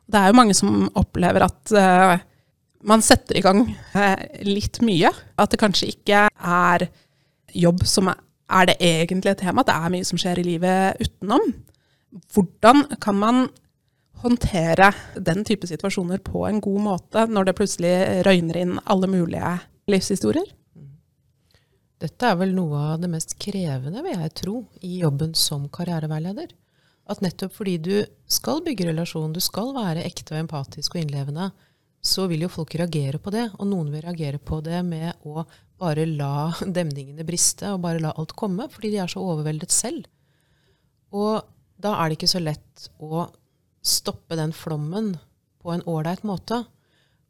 Det 0.06 0.20
er 0.20 0.30
jo 0.30 0.38
mange 0.38 0.54
som 0.54 0.86
opplever 0.94 1.48
at 1.48 1.74
uh, 1.74 2.20
man 2.86 3.02
setter 3.02 3.40
i 3.40 3.42
gang 3.42 3.64
litt 4.46 4.78
mye. 4.86 5.10
At 5.34 5.50
det 5.50 5.58
kanskje 5.64 5.90
ikke 5.96 6.28
er 6.30 6.86
jobb 7.58 7.82
som 7.90 8.12
er 8.14 8.70
det 8.70 8.78
egentlige 8.78 9.40
temaet. 9.42 9.66
Det 9.66 9.80
er 9.80 9.96
mye 9.96 10.06
som 10.06 10.22
skjer 10.22 10.44
i 10.44 10.46
livet 10.46 11.02
utenom. 11.02 11.50
Hvordan 12.34 12.86
kan 13.02 13.18
man 13.18 13.48
håndtere 14.24 14.92
den 15.16 15.44
type 15.48 15.68
situasjoner 15.70 16.22
på 16.26 16.46
en 16.48 16.62
god 16.64 16.84
måte 16.84 17.26
når 17.30 17.50
det 17.50 17.58
plutselig 17.58 17.96
røyner 18.28 18.62
inn 18.64 18.78
alle 18.86 19.10
mulige 19.12 19.58
livshistorier? 19.92 20.48
Dette 21.98 22.30
er 22.30 22.38
vel 22.38 22.54
noe 22.54 22.78
av 22.94 23.02
det 23.02 23.10
mest 23.10 23.34
krevende, 23.42 24.04
vil 24.06 24.20
jeg 24.20 24.34
tro, 24.38 24.58
i 24.86 25.00
jobben 25.02 25.34
som 25.38 25.66
karriereveileder. 25.74 26.52
At 27.10 27.24
nettopp 27.24 27.56
fordi 27.56 27.78
du 27.82 27.96
skal 28.30 28.62
bygge 28.66 28.90
relasjon, 28.92 29.34
du 29.34 29.42
skal 29.42 29.72
være 29.74 30.04
ekte 30.06 30.36
og 30.36 30.44
empatisk 30.44 30.94
og 30.94 31.02
innlevende, 31.02 31.50
så 32.04 32.28
vil 32.30 32.46
jo 32.46 32.52
folk 32.54 32.76
reagere 32.78 33.18
på 33.18 33.34
det. 33.34 33.48
Og 33.58 33.70
noen 33.72 33.90
vil 33.94 34.04
reagere 34.06 34.38
på 34.38 34.60
det 34.66 34.84
med 34.86 35.26
å 35.26 35.48
bare 35.82 36.06
la 36.10 36.52
demningene 36.78 37.26
briste 37.26 37.74
og 37.74 37.82
bare 37.86 38.04
la 38.04 38.14
alt 38.14 38.36
komme, 38.38 38.70
fordi 38.70 38.94
de 38.94 39.02
er 39.02 39.12
så 39.12 39.24
overveldet 39.24 39.74
selv. 39.74 40.06
Og 41.16 41.42
da 41.82 41.96
er 41.98 42.10
det 42.10 42.20
ikke 42.20 42.30
så 42.36 42.44
lett 42.44 42.90
å 43.02 43.26
stoppe 43.86 44.38
den 44.40 44.54
flommen 44.56 45.16
på 45.62 45.74
en 45.74 45.86
ålreit 45.90 46.24
måte. 46.28 46.64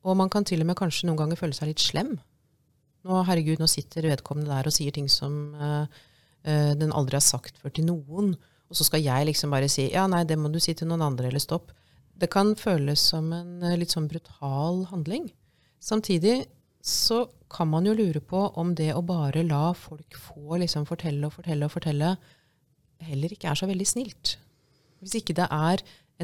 Og 0.07 0.17
man 0.19 0.29
kan 0.31 0.45
til 0.47 0.63
og 0.63 0.69
med 0.69 0.77
kanskje 0.79 1.09
noen 1.09 1.19
ganger 1.19 1.39
føle 1.39 1.57
seg 1.57 1.71
litt 1.71 1.83
slem 1.83 2.15
nå, 3.07 3.23
herregud, 3.27 3.61
nå 3.61 3.69
sitter 3.71 4.09
vedkommende 4.11 4.51
der 4.51 4.69
og 4.69 4.75
sier 4.75 4.95
ting 4.95 5.07
som 5.11 5.55
uh, 5.57 5.85
uh, 6.47 6.73
den 6.77 6.93
aldri 6.95 7.19
har 7.19 7.25
sagt 7.25 7.59
før 7.61 7.73
til 7.73 7.87
noen. 7.89 8.33
Og 8.67 8.79
så 8.79 8.87
skal 8.87 9.03
jeg 9.03 9.29
liksom 9.29 9.53
bare 9.53 9.69
si 9.71 9.87
ja, 9.93 10.07
nei, 10.11 10.25
det 10.27 10.39
må 10.39 10.51
du 10.51 10.59
si 10.63 10.75
til 10.77 10.89
noen 10.89 11.05
andre, 11.05 11.29
eller 11.31 11.43
stopp. 11.43 11.71
Det 12.17 12.29
kan 12.33 12.55
føles 12.59 13.03
som 13.13 13.29
en 13.35 13.63
uh, 13.63 13.75
litt 13.79 13.95
sånn 13.95 14.09
brutal 14.11 14.85
handling. 14.91 15.29
Samtidig 15.83 16.41
så 16.83 17.25
kan 17.51 17.69
man 17.71 17.87
jo 17.87 17.95
lure 17.95 18.19
på 18.23 18.41
om 18.59 18.73
det 18.75 18.91
å 18.95 19.03
bare 19.05 19.45
la 19.47 19.71
folk 19.75 20.17
få 20.19 20.59
liksom 20.61 20.87
fortelle 20.87 21.27
og 21.27 21.35
fortelle 21.35 21.67
og 21.67 21.73
fortelle, 21.73 22.15
heller 23.07 23.33
ikke 23.33 23.51
er 23.51 23.59
så 23.59 23.69
veldig 23.69 23.87
snilt. 23.87 24.35
Hvis 25.03 25.19
ikke 25.19 25.35
det 25.37 25.47
er 25.53 25.83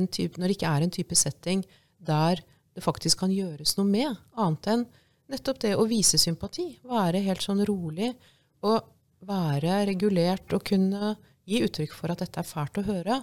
type, 0.10 0.40
når 0.40 0.50
det 0.50 0.58
ikke 0.58 0.74
er 0.74 0.86
en 0.86 0.94
type 0.94 1.18
setting 1.18 1.64
der 2.04 2.42
det 2.74 2.84
faktisk 2.84 3.22
kan 3.22 3.34
gjøres 3.34 3.76
noe 3.78 3.86
med, 3.86 4.18
annet 4.34 4.70
enn 4.72 4.88
nettopp 5.32 5.60
det 5.62 5.76
å 5.78 5.86
vise 5.90 6.18
sympati. 6.20 6.66
Være 6.90 7.22
helt 7.26 7.44
sånn 7.46 7.62
rolig 7.68 8.10
og 8.66 8.90
være 9.28 9.84
regulert 9.88 10.52
og 10.56 10.66
kunne 10.68 11.14
gi 11.48 11.62
uttrykk 11.64 11.94
for 11.96 12.14
at 12.14 12.24
dette 12.24 12.42
er 12.42 12.48
fælt 12.48 12.80
å 12.82 12.86
høre, 12.88 13.22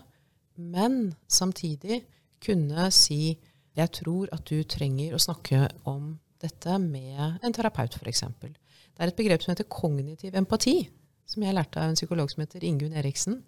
men 0.60 1.12
samtidig 1.28 2.02
kunne 2.44 2.88
si 2.94 3.36
jeg 3.78 3.92
tror 4.00 4.30
at 4.34 4.46
du 4.50 4.62
trenger 4.68 5.14
å 5.14 5.22
snakke 5.22 5.66
om 5.88 6.14
dette 6.40 6.78
med 6.82 7.44
en 7.44 7.54
terapeut, 7.54 7.96
f.eks. 8.00 8.24
Det 8.40 9.04
er 9.04 9.12
et 9.12 9.16
begrep 9.16 9.44
som 9.44 9.52
heter 9.52 9.68
kognitiv 9.70 10.36
empati, 10.36 10.82
som 11.28 11.44
jeg 11.44 11.54
lærte 11.56 11.80
av 11.80 11.92
en 11.92 11.98
psykolog 11.98 12.30
som 12.32 12.42
heter 12.42 12.64
Ingunn 12.66 12.96
Eriksen. 12.98 13.38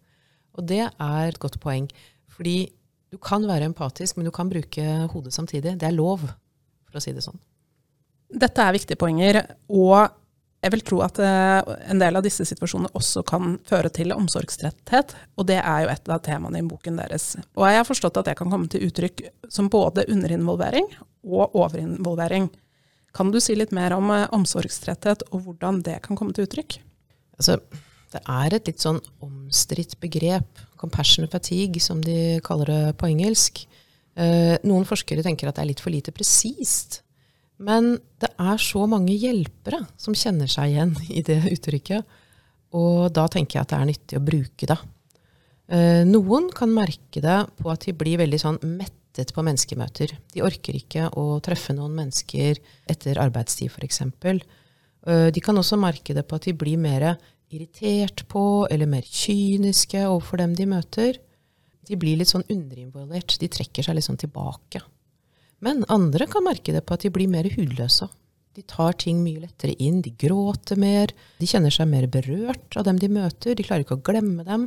Og 0.57 0.67
det 0.69 0.85
er 0.87 1.25
et 1.26 1.41
godt 1.43 1.59
poeng. 1.61 1.88
Fordi 2.31 2.73
du 3.12 3.19
kan 3.21 3.45
være 3.45 3.69
empatisk, 3.69 4.16
men 4.16 4.25
du 4.25 4.33
kan 4.33 4.49
bruke 4.49 4.88
hodet 5.12 5.35
samtidig. 5.37 5.76
Det 5.78 5.88
er 5.88 5.95
lov, 5.95 6.25
for 6.88 6.99
å 6.99 7.04
si 7.04 7.12
det 7.12 7.25
sånn. 7.25 7.37
Dette 8.33 8.64
er 8.64 8.73
viktige 8.73 9.00
poenger, 9.00 9.42
og 9.69 10.09
jeg 10.62 10.73
vil 10.73 10.85
tro 10.87 11.00
at 11.04 11.19
eh, 11.21 11.75
en 11.92 12.00
del 12.00 12.16
av 12.16 12.25
disse 12.25 12.47
situasjonene 12.49 12.95
også 12.97 13.25
kan 13.28 13.59
føre 13.69 13.90
til 13.92 14.14
omsorgstretthet, 14.14 15.12
og 15.37 15.49
det 15.50 15.59
er 15.59 15.85
jo 15.85 15.92
et 15.92 16.11
av 16.14 16.23
temaene 16.25 16.62
i 16.62 16.66
boken 16.66 17.00
deres. 17.02 17.35
Og 17.59 17.66
jeg 17.66 17.81
har 17.83 17.88
forstått 17.88 18.23
at 18.23 18.31
det 18.31 18.37
kan 18.38 18.52
komme 18.52 18.71
til 18.73 18.87
uttrykk 18.87 19.25
som 19.52 19.69
både 19.73 20.07
underinvolvering 20.09 20.88
og 21.26 21.59
overinvolvering. 21.59 22.49
Kan 23.12 23.35
du 23.35 23.40
si 23.42 23.59
litt 23.59 23.75
mer 23.76 23.92
om 23.99 24.09
eh, 24.14 24.28
omsorgstretthet, 24.33 25.26
og 25.35 25.45
hvordan 25.49 25.83
det 25.85 25.99
kan 26.07 26.16
komme 26.16 26.33
til 26.33 26.47
uttrykk? 26.49 26.78
Altså, 27.37 27.59
det 28.14 28.25
er 28.25 28.54
et 28.57 28.73
litt 28.73 28.81
sånn 28.81 29.02
omstridt 29.25 29.99
begrep, 30.00 30.64
compassion 30.82 31.28
fatigue, 31.30 31.80
som 31.82 32.02
de 32.02 32.40
kaller 32.44 32.72
det 32.72 32.82
på 33.00 33.08
engelsk. 33.10 33.64
Eh, 34.18 34.58
noen 34.66 34.84
forskere 34.88 35.24
tenker 35.24 35.48
at 35.48 35.56
det 35.56 35.64
er 35.64 35.70
litt 35.70 35.82
for 35.82 35.94
lite 35.94 36.14
presist. 36.14 37.00
Men 37.62 37.94
det 38.20 38.32
er 38.40 38.58
så 38.60 38.84
mange 38.90 39.14
hjelpere 39.14 39.84
som 40.00 40.16
kjenner 40.18 40.50
seg 40.50 40.72
igjen 40.72 40.96
i 41.18 41.22
det 41.26 41.40
uttrykket. 41.52 42.18
Og 42.78 43.12
da 43.14 43.26
tenker 43.28 43.58
jeg 43.58 43.66
at 43.66 43.72
det 43.72 43.78
er 43.78 43.90
nyttig 43.90 44.18
å 44.18 44.26
bruke 44.26 44.68
det. 44.68 44.78
Eh, 45.72 46.02
noen 46.08 46.50
kan 46.52 46.72
merke 46.72 47.22
det 47.24 47.38
på 47.60 47.70
at 47.72 47.86
de 47.86 47.94
blir 47.96 48.20
veldig 48.20 48.40
sånn 48.40 48.58
mettet 48.64 49.32
på 49.32 49.44
menneskemøter. 49.44 50.16
De 50.32 50.44
orker 50.44 50.76
ikke 50.76 51.10
å 51.20 51.36
treffe 51.44 51.76
noen 51.76 51.94
mennesker 51.96 52.60
etter 52.90 53.20
arbeidstid, 53.22 53.72
f.eks. 53.72 54.02
Eh, 54.02 55.28
de 55.34 55.44
kan 55.44 55.58
også 55.58 55.78
merke 55.80 56.16
det 56.16 56.26
på 56.28 56.38
at 56.38 56.48
de 56.48 56.56
blir 56.56 56.80
mer 56.80 57.14
irritert 57.52 58.25
på 58.32 58.66
eller 58.71 58.88
mer 58.90 59.06
kyniske 59.06 60.06
overfor 60.09 60.42
dem 60.42 60.56
de 60.59 60.66
møter. 60.71 61.21
De 61.88 61.99
blir 61.99 62.18
litt 62.18 62.32
sånn 62.32 62.47
underinvolvert. 62.49 63.37
De 63.40 63.50
trekker 63.50 63.87
seg 63.87 63.99
litt 63.99 64.06
sånn 64.09 64.21
tilbake. 64.21 64.82
Men 65.62 65.85
andre 65.92 66.26
kan 66.30 66.44
merke 66.47 66.75
det 66.75 66.85
på 66.87 66.97
at 66.97 67.04
de 67.06 67.12
blir 67.14 67.30
mer 67.30 67.47
hudløse. 67.52 68.09
De 68.52 68.64
tar 68.68 68.97
ting 69.00 69.23
mye 69.25 69.40
lettere 69.47 69.76
inn, 69.80 70.02
de 70.04 70.11
gråter 70.18 70.76
mer, 70.76 71.12
de 71.40 71.49
kjenner 71.49 71.73
seg 71.73 71.88
mer 71.88 72.04
berørt 72.12 72.76
av 72.76 72.85
dem 72.85 72.99
de 73.00 73.09
møter, 73.09 73.54
de 73.56 73.64
klarer 73.64 73.87
ikke 73.87 73.97
å 73.97 74.04
glemme 74.04 74.44
dem. 74.44 74.66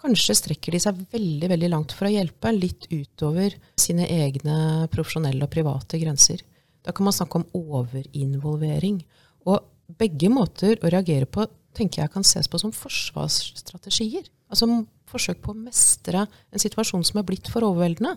Kanskje 0.00 0.34
strekker 0.38 0.74
de 0.74 0.80
seg 0.82 0.98
veldig 1.12 1.50
veldig 1.52 1.70
langt 1.70 1.94
for 1.94 2.08
å 2.08 2.10
hjelpe, 2.10 2.50
litt 2.56 2.88
utover 2.90 3.54
sine 3.78 4.08
egne 4.10 4.88
profesjonelle 4.90 5.44
og 5.46 5.52
private 5.52 6.00
grenser. 6.00 6.42
Da 6.82 6.94
kan 6.96 7.06
man 7.06 7.14
snakke 7.14 7.38
om 7.38 7.46
overinvolvering. 7.76 8.98
Og 9.46 9.60
begge 10.00 10.30
måter 10.32 10.80
å 10.80 10.90
reagere 10.90 11.28
på 11.28 11.44
tenker 11.76 12.02
jeg 12.02 12.12
kan 12.12 12.26
ses 12.26 12.48
på 12.50 12.58
som 12.60 12.72
forsvarsstrategier. 12.74 14.26
Altså 14.50 14.66
forsøk 15.10 15.40
på 15.42 15.54
å 15.54 15.58
mestre 15.58 16.26
en 16.26 16.62
situasjon 16.62 17.04
som 17.06 17.20
er 17.20 17.26
blitt 17.26 17.50
for 17.50 17.66
overveldende. 17.66 18.16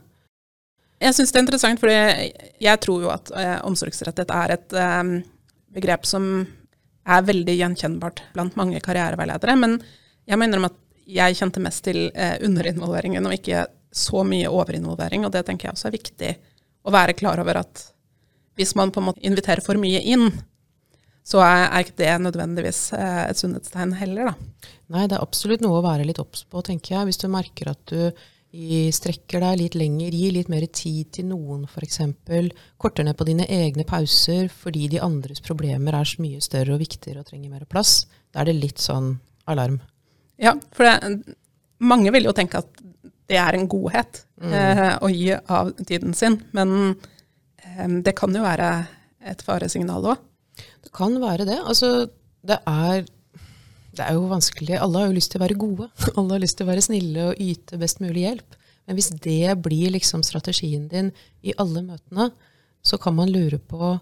Jeg 1.03 1.17
syns 1.17 1.33
det 1.33 1.39
er 1.39 1.43
interessant, 1.43 1.81
for 1.81 1.91
jeg 1.91 2.81
tror 2.83 3.03
jo 3.03 3.11
at 3.11 3.31
eh, 3.35 3.57
omsorgsrettet 3.67 4.29
er 4.31 4.53
et 4.55 4.75
eh, 4.79 5.01
begrep 5.73 6.07
som 6.07 6.29
er 7.03 7.25
veldig 7.27 7.55
gjenkjennbart 7.59 8.21
blant 8.35 8.55
mange 8.59 8.79
karriereveiledere. 8.83 9.57
Men 9.59 9.77
jeg 10.29 10.39
må 10.39 10.47
innrømme 10.47 10.71
at 10.71 10.79
jeg 11.09 11.37
kjente 11.39 11.63
mest 11.63 11.83
til 11.89 12.05
eh, 12.13 12.37
underinvolveringen 12.45 13.25
og 13.27 13.35
ikke 13.35 13.65
så 13.93 14.23
mye 14.27 14.51
overinvolvering. 14.51 15.25
Og 15.27 15.33
det 15.33 15.43
tenker 15.47 15.69
jeg 15.69 15.75
også 15.75 15.89
er 15.89 15.97
viktig 15.97 16.31
å 16.83 16.93
være 16.93 17.17
klar 17.19 17.41
over 17.43 17.59
at 17.63 17.89
hvis 18.57 18.75
man 18.77 18.93
på 18.93 19.01
en 19.01 19.09
måte 19.09 19.23
inviterer 19.25 19.63
for 19.65 19.79
mye 19.81 19.99
inn, 20.13 20.29
så 21.23 21.39
er, 21.45 21.69
ikke 21.79 21.99
det 22.01 22.13
nødvendigvis 22.25 22.81
eh, 22.97 23.23
et 23.29 23.39
sunnhetstegn 23.39 23.95
heller, 23.99 24.33
da. 24.33 24.69
Nei, 24.93 25.07
det 25.07 25.17
er 25.17 25.23
absolutt 25.23 25.63
noe 25.63 25.79
å 25.79 25.85
være 25.85 26.05
litt 26.05 26.19
obs 26.21 26.43
på, 26.45 26.61
tenker 26.65 26.97
jeg. 26.97 27.07
Hvis 27.07 27.21
du 27.21 27.29
merker 27.31 27.71
at 27.71 27.81
du 27.89 28.11
strekker 28.93 29.41
deg 29.41 29.55
litt 29.57 29.75
lenger, 29.79 30.13
gir 30.13 30.33
litt 30.35 30.49
mer 30.51 30.65
tid 30.69 31.09
til 31.15 31.25
noen 31.31 31.63
f.eks. 31.65 32.03
Korter 32.77 33.07
ned 33.07 33.17
på 33.17 33.25
dine 33.25 33.47
egne 33.49 33.85
pauser 33.89 34.45
fordi 34.53 34.85
de 34.91 34.99
andres 35.01 35.41
problemer 35.41 35.95
er 35.97 36.05
så 36.05 36.21
mye 36.21 36.41
større 36.43 36.75
og 36.75 36.83
viktigere 36.83 37.23
og 37.23 37.31
trenger 37.31 37.49
mer 37.49 37.65
plass. 37.65 38.03
Da 38.29 38.43
er 38.43 38.51
det 38.51 38.59
litt 38.59 38.83
sånn 38.83 39.15
alarm. 39.49 39.79
Ja, 40.37 40.53
for 40.75 40.85
det, 40.85 41.33
mange 41.81 42.13
vil 42.13 42.29
jo 42.29 42.35
tenke 42.37 42.61
at 42.61 42.83
det 43.31 43.39
er 43.41 43.57
en 43.57 43.65
godhet 43.71 44.21
mm. 44.37 44.53
eh, 44.53 44.91
å 45.01 45.09
gi 45.09 45.31
av 45.33 45.73
tiden 45.81 46.13
sin. 46.17 46.37
Men 46.53 46.93
eh, 47.63 47.89
det 48.05 48.13
kan 48.19 48.35
jo 48.35 48.45
være 48.45 48.69
et 49.33 49.41
faresignal 49.41 50.13
òg. 50.13 50.29
Det 50.57 50.93
kan 50.95 51.15
være 51.21 51.47
det. 51.49 51.59
Altså, 51.63 52.07
det 52.45 52.59
er 52.69 53.05
det 53.93 54.01
er 54.07 54.17
jo 54.17 54.25
vanskelig. 54.31 54.73
Alle 54.81 55.01
har 55.01 55.11
jo 55.11 55.17
lyst 55.17 55.31
til 55.33 55.39
å 55.39 55.43
være 55.43 55.59
gode. 55.59 55.87
Alle 56.17 56.35
har 56.35 56.41
lyst 56.41 56.57
til 56.57 56.65
å 56.65 56.71
være 56.71 56.85
snille 56.85 57.27
og 57.29 57.41
yte 57.41 57.77
best 57.81 58.01
mulig 58.01 58.25
hjelp. 58.25 58.57
Men 58.87 58.97
hvis 58.97 59.11
det 59.23 59.53
blir 59.63 59.93
liksom 59.93 60.25
strategien 60.25 60.89
din 60.91 61.13
i 61.45 61.53
alle 61.61 61.85
møtene, 61.85 62.31
så 62.83 62.97
kan 62.99 63.15
man 63.15 63.31
lure 63.31 63.55
på 63.61 63.93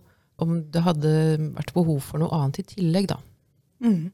om 0.41 0.55
det 0.73 0.81
hadde 0.81 1.11
vært 1.53 1.75
behov 1.75 1.99
for 2.01 2.21
noe 2.21 2.33
annet 2.33 2.63
i 2.63 2.65
tillegg, 2.71 3.11
da. 3.11 3.19
Mm. 3.85 4.09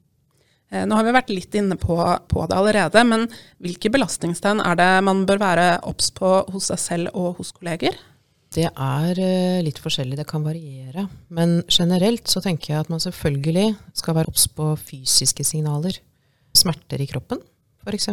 Eh, 0.74 0.84
nå 0.84 0.98
har 0.98 1.08
vi 1.08 1.15
vært 1.15 1.32
litt 1.32 1.56
inne 1.56 1.77
på, 1.79 1.96
på, 2.27 2.44
det 2.50 2.58
allerede, 2.58 3.03
men 3.08 3.29
hvilke 3.63 3.91
belastningstegn 3.94 4.60
er 4.65 4.75
det 4.79 4.89
man 5.08 5.24
bør 5.29 5.39
være 5.46 5.70
obs 5.88 6.12
på 6.17 6.34
hos 6.51 6.67
seg 6.74 6.84
selv 6.84 7.15
og 7.15 7.39
hos 7.39 7.53
kolleger? 7.56 7.96
Det 8.58 8.66
er 8.72 9.20
eh, 9.22 9.60
litt 9.62 9.78
forskjellig, 9.78 10.18
det 10.18 10.26
kan 10.30 10.46
variere. 10.46 11.06
Men 11.30 11.60
generelt 11.70 12.26
så 12.32 12.42
tenker 12.42 12.74
jeg 12.74 12.86
at 12.86 12.90
man 12.90 13.04
selvfølgelig 13.04 13.68
skal 14.00 14.18
være 14.18 14.32
obs 14.32 14.48
på 14.50 14.72
fysiske 14.82 15.46
signaler. 15.46 16.00
Smerter 16.58 17.04
i 17.04 17.10
kroppen, 17.10 17.44
f.eks. 17.86 18.10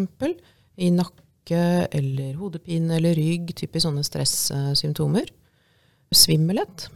I 0.84 0.90
nakke 0.92 1.62
eller 1.96 2.36
hodepine 2.36 2.98
eller 2.98 3.16
rygg, 3.16 3.54
typisk 3.56 3.86
sånne 3.86 4.04
stressymptomer. 4.04 5.32
Svimmelhet. 6.14 6.90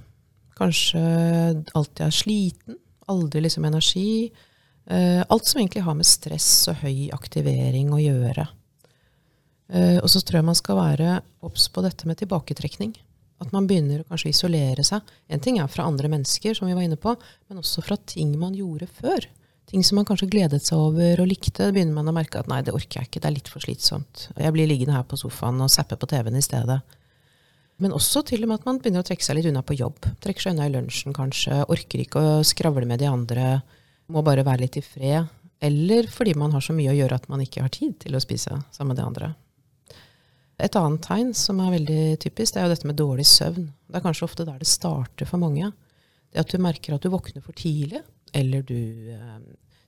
Kanskje 0.59 1.00
alltid 1.73 2.05
er 2.05 2.14
sliten. 2.14 2.78
Aldri 3.09 3.47
liksom 3.47 3.64
energi. 3.64 4.28
Eh, 4.93 5.25
alt 5.25 5.49
som 5.49 5.62
egentlig 5.62 5.87
har 5.88 5.97
med 5.97 6.09
stress 6.09 6.69
og 6.69 6.85
høy 6.85 7.09
aktivering 7.17 7.97
å 7.97 8.05
gjøre. 8.05 8.45
Eh, 9.73 9.99
og 10.02 10.09
så 10.12 10.21
tror 10.21 10.43
jeg 10.43 10.50
man 10.52 10.59
skal 10.59 10.83
være 10.85 11.21
obs 11.45 11.71
på 11.73 11.85
dette 11.85 12.09
med 12.09 12.21
tilbaketrekning. 12.21 12.97
At 13.38 13.52
man 13.54 13.68
begynner 13.71 14.02
å 14.02 14.09
kanskje 14.09 14.33
isolere 14.33 14.85
seg. 14.87 15.07
En 15.30 15.42
ting 15.42 15.61
er 15.62 15.71
fra 15.71 15.87
andre 15.87 16.11
mennesker, 16.11 16.57
som 16.59 16.66
vi 16.66 16.75
var 16.75 16.87
inne 16.87 16.99
på, 16.99 17.14
men 17.49 17.61
også 17.61 17.85
fra 17.87 17.99
ting 18.11 18.33
man 18.40 18.57
gjorde 18.59 18.90
før. 18.99 19.28
Ting 19.68 19.85
som 19.85 19.99
man 20.00 20.07
kanskje 20.09 20.30
gledet 20.33 20.62
seg 20.64 20.80
over 20.80 21.21
og 21.21 21.28
likte, 21.28 21.68
begynner 21.75 21.99
man 21.99 22.09
å 22.09 22.14
merke 22.16 22.40
at 22.40 22.49
nei, 22.49 22.62
det 22.64 22.73
orker 22.73 23.02
jeg 23.02 23.11
ikke, 23.11 23.21
det 23.21 23.28
er 23.28 23.37
litt 23.37 23.50
for 23.52 23.62
slitsomt. 23.62 24.30
Jeg 24.33 24.54
blir 24.57 24.71
liggende 24.71 24.97
her 24.97 25.04
på 25.07 25.18
sofaen 25.21 25.61
og 25.61 25.71
zappe 25.73 25.99
på 26.00 26.09
TV-en 26.09 26.38
i 26.40 26.45
stedet. 26.45 26.78
Men 27.78 27.95
også 27.95 28.25
til 28.26 28.42
og 28.42 28.50
med 28.50 28.59
at 28.59 28.64
man 28.66 28.80
begynner 28.80 29.04
å 29.04 29.07
trekke 29.07 29.23
seg 29.23 29.38
litt 29.38 29.50
unna 29.50 29.62
på 29.62 29.76
jobb. 29.78 30.09
Trekker 30.25 30.47
seg 30.47 30.57
unna 30.57 30.66
i 30.66 30.73
lunsjen 30.75 31.14
kanskje, 31.14 31.61
orker 31.71 32.02
ikke 32.02 32.23
å 32.23 32.38
skravle 32.49 32.88
med 32.88 33.04
de 33.04 33.11
andre, 33.11 33.59
må 34.11 34.25
bare 34.26 34.47
være 34.47 34.64
litt 34.64 34.80
i 34.80 34.83
fred. 34.83 35.28
Eller 35.61 36.09
fordi 36.11 36.33
man 36.38 36.57
har 36.57 36.64
så 36.64 36.75
mye 36.75 36.90
å 36.90 36.97
gjøre 36.97 37.21
at 37.21 37.28
man 37.30 37.42
ikke 37.45 37.62
har 37.62 37.75
tid 37.75 37.99
til 38.02 38.16
å 38.16 38.23
spise 38.25 38.57
sammen 38.73 38.95
med 38.95 39.02
de 39.02 39.07
andre. 39.07 39.30
Et 40.59 40.77
annet 40.79 41.03
tegn 41.05 41.31
som 41.38 41.61
er 41.62 41.77
veldig 41.77 42.03
typisk, 42.25 42.55
det 42.55 42.61
er 42.61 42.67
jo 42.67 42.73
dette 42.75 42.88
med 42.91 42.99
dårlig 42.99 43.27
søvn. 43.31 43.69
Det 43.87 43.99
er 43.99 44.03
kanskje 44.03 44.27
ofte 44.27 44.47
der 44.47 44.59
det 44.59 44.67
starter 44.67 45.29
for 45.29 45.38
mange. 45.38 45.71
Det 46.33 46.43
at 46.43 46.50
du 46.50 46.59
merker 46.62 46.97
at 46.97 47.05
du 47.05 47.12
våkner 47.12 47.45
for 47.45 47.55
tidlig, 47.57 48.03
eller 48.37 48.65
du 48.67 49.12
eh, 49.15 49.38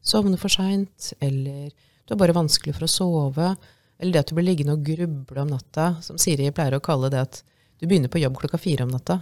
sovner 0.06 0.38
for 0.40 0.52
seint, 0.52 1.10
eller 1.20 1.72
du 1.74 2.14
er 2.14 2.20
bare 2.22 2.36
vanskelig 2.36 2.76
for 2.76 2.86
å 2.86 2.90
sove, 2.90 3.50
eller 3.98 4.14
det 4.14 4.22
at 4.22 4.30
du 4.30 4.38
blir 4.38 4.46
liggende 4.46 4.78
og 4.78 4.86
gruble 4.86 5.42
om 5.42 5.50
natta, 5.50 5.90
som 6.06 6.22
Siri 6.22 6.48
pleier 6.54 6.78
å 6.78 6.84
kalle 6.84 7.10
det 7.12 7.26
at 7.26 7.42
du 7.80 7.88
begynner 7.88 8.12
på 8.12 8.22
jobb 8.22 8.38
klokka 8.38 8.62
fire 8.62 8.86
om 8.86 8.94
natta. 8.94 9.18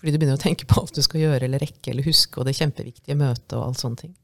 Fordi 0.00 0.14
du 0.14 0.18
begynner 0.18 0.40
å 0.40 0.42
tenke 0.42 0.64
på 0.64 0.80
alt 0.80 0.96
du 0.96 1.04
skal 1.04 1.26
gjøre 1.26 1.44
eller 1.44 1.60
rekke 1.60 1.92
eller 1.92 2.08
huske, 2.08 2.40
og 2.40 2.48
det 2.48 2.56
kjempeviktige 2.56 3.20
møtet 3.20 3.52
og 3.58 3.68
alt 3.68 3.84
sånne 3.84 4.06
ting. 4.06 4.16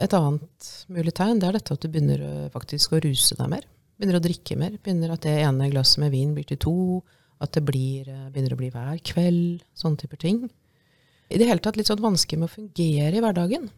Et 0.00 0.12
annet 0.16 0.74
mulig 0.92 1.12
tegn 1.16 1.40
det 1.40 1.50
er 1.50 1.58
dette 1.58 1.76
at 1.76 1.84
du 1.84 1.92
begynner 1.92 2.22
faktisk 2.54 2.96
å 2.96 3.00
ruse 3.04 3.36
deg 3.36 3.52
mer. 3.52 3.64
Begynner 3.96 4.18
å 4.18 4.24
drikke 4.24 4.58
mer. 4.60 4.76
Begynner 4.84 5.14
at 5.14 5.24
det 5.24 5.38
ene 5.40 5.70
glasset 5.72 6.02
med 6.02 6.12
vin 6.12 6.34
blir 6.36 6.46
til 6.48 6.60
to. 6.60 6.76
At 7.40 7.52
det 7.56 7.64
blir, 7.64 8.08
eh, 8.08 8.28
begynner 8.32 8.52
å 8.52 8.60
bli 8.60 8.70
hver 8.70 9.00
kveld. 9.00 9.62
Sånne 9.74 9.98
typer 9.98 10.20
ting. 10.20 10.50
I 11.30 11.38
det 11.38 11.48
hele 11.48 11.60
tatt 11.60 11.76
litt 11.76 11.88
sånn 11.88 12.04
vanskelig 12.04 12.38
med 12.38 12.48
å 12.48 12.56
fungere 12.56 13.16
i 13.16 13.20
hverdagen. 13.20 13.70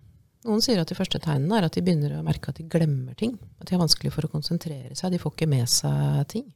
Noen 0.47 0.63
sier 0.63 0.79
at 0.81 0.91
de 0.91 0.95
første 0.95 1.19
tegnene 1.19 1.59
er 1.59 1.67
at 1.67 1.75
de 1.75 1.83
begynner 1.83 2.15
å 2.15 2.25
merke 2.25 2.51
at 2.53 2.61
de 2.61 2.67
glemmer 2.71 3.17
ting. 3.19 3.39
At 3.61 3.67
de 3.67 3.75
har 3.75 3.83
vanskelig 3.83 4.13
for 4.15 4.27
å 4.27 4.31
konsentrere 4.31 4.95
seg. 4.95 5.13
De 5.13 5.19
får 5.19 5.35
ikke 5.35 5.49
med 5.51 5.67
seg 5.71 6.29
ting. 6.29 6.47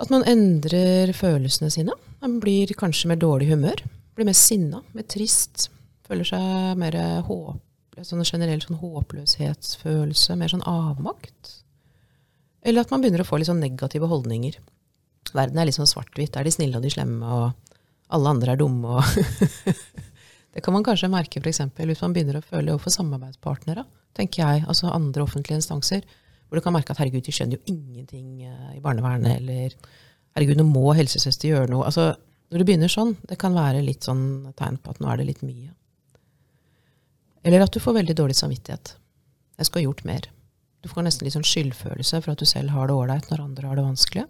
At 0.00 0.12
man 0.12 0.24
endrer 0.28 1.12
følelsene 1.16 1.70
sine. 1.72 1.96
Man 2.20 2.38
blir 2.40 2.72
kanskje 2.76 3.08
mer 3.08 3.20
dårlig 3.20 3.50
humør. 3.52 3.82
Blir 4.16 4.28
mer 4.28 4.36
sinna, 4.36 4.82
mer 4.96 5.04
trist. 5.08 5.68
Føler 6.08 6.28
seg 6.28 6.76
mer 6.80 6.96
håpløs. 7.24 8.08
Sånn 8.08 8.24
generell 8.24 8.62
sånn 8.64 8.80
håpløshetsfølelse. 8.80 10.36
Mer 10.40 10.52
sånn 10.52 10.64
avmakt. 10.68 11.59
Eller 12.66 12.84
at 12.84 12.92
man 12.92 13.02
begynner 13.02 13.24
å 13.24 13.28
få 13.28 13.40
litt 13.40 13.48
sånn 13.48 13.62
negative 13.62 14.08
holdninger. 14.10 14.58
Verden 15.36 15.60
er 15.60 15.72
sånn 15.74 15.88
svart-hvitt. 15.88 16.36
Er 16.36 16.46
de 16.46 16.52
snille 16.52 16.78
og 16.78 16.84
de 16.84 16.92
slemme, 16.92 17.24
og 17.24 17.70
alle 18.14 18.34
andre 18.34 18.54
er 18.54 18.60
dumme. 18.60 18.98
Og 18.98 19.76
det 20.54 20.64
kan 20.64 20.74
man 20.76 20.84
kanskje 20.86 21.10
merke 21.12 21.40
f.eks. 21.40 21.62
hvis 21.78 22.02
man 22.04 22.16
begynner 22.16 22.40
å 22.40 22.44
føle 22.44 22.74
overfor 22.74 22.94
samarbeidspartnere, 22.96 23.86
tenker 24.18 24.42
jeg, 24.42 24.64
altså 24.68 24.90
andre 24.92 25.24
offentlige 25.24 25.60
instanser, 25.60 26.04
hvor 26.48 26.58
du 26.58 26.64
kan 26.64 26.74
merke 26.74 26.92
at 26.92 26.98
herregud, 26.98 27.22
de 27.24 27.32
skjønner 27.34 27.60
jo 27.60 27.74
ingenting 27.76 28.42
eh, 28.42 28.72
i 28.74 28.82
barnevernet, 28.82 29.38
eller 29.38 29.76
herregud, 30.34 30.58
nå 30.58 30.66
må 30.66 30.90
helsesøster 30.98 31.52
gjøre 31.52 31.70
noe. 31.70 31.86
Altså, 31.86 32.10
når 32.50 32.62
det 32.62 32.66
begynner 32.66 32.90
sånn, 32.90 33.14
det 33.30 33.38
kan 33.38 33.54
være 33.54 33.84
litt 33.86 34.08
sånn 34.08 34.50
tegn 34.58 34.80
på 34.82 34.90
at 34.90 34.98
nå 34.98 35.12
er 35.12 35.20
det 35.20 35.28
litt 35.28 35.44
mye. 35.46 35.70
Eller 37.46 37.62
at 37.64 37.72
du 37.72 37.78
får 37.80 38.00
veldig 38.00 38.16
dårlig 38.18 38.36
samvittighet. 38.36 38.96
Jeg 39.60 39.68
skulle 39.68 39.84
ha 39.84 39.88
gjort 39.88 40.02
mer. 40.08 40.26
Du 40.80 40.88
får 40.88 41.04
nesten 41.04 41.26
litt 41.26 41.36
sånn 41.36 41.46
skyldfølelse 41.46 42.22
for 42.24 42.34
at 42.34 42.40
du 42.40 42.48
selv 42.48 42.72
har 42.74 42.88
det 42.88 42.96
ålreit 42.96 43.28
når 43.30 43.44
andre 43.44 43.68
har 43.68 43.78
det 43.78 43.86
vanskelig. 43.88 44.24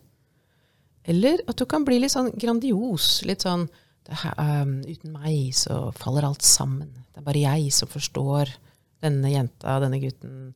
Eller 1.11 1.43
at 1.49 1.59
du 1.59 1.67
kan 1.71 1.87
bli 1.87 2.01
litt 2.03 2.13
sånn 2.13 2.33
grandios. 2.39 3.21
Litt 3.27 3.47
sånn 3.47 3.69
her, 4.11 4.35
um, 4.37 4.81
Uten 4.89 5.15
meg 5.15 5.55
så 5.57 5.91
faller 5.97 6.27
alt 6.27 6.45
sammen. 6.47 6.91
Det 7.11 7.23
er 7.23 7.27
bare 7.27 7.45
jeg 7.45 7.71
som 7.75 7.91
forstår 7.91 8.51
denne 9.05 9.33
jenta, 9.33 9.79
denne 9.83 10.01
gutten. 10.03 10.53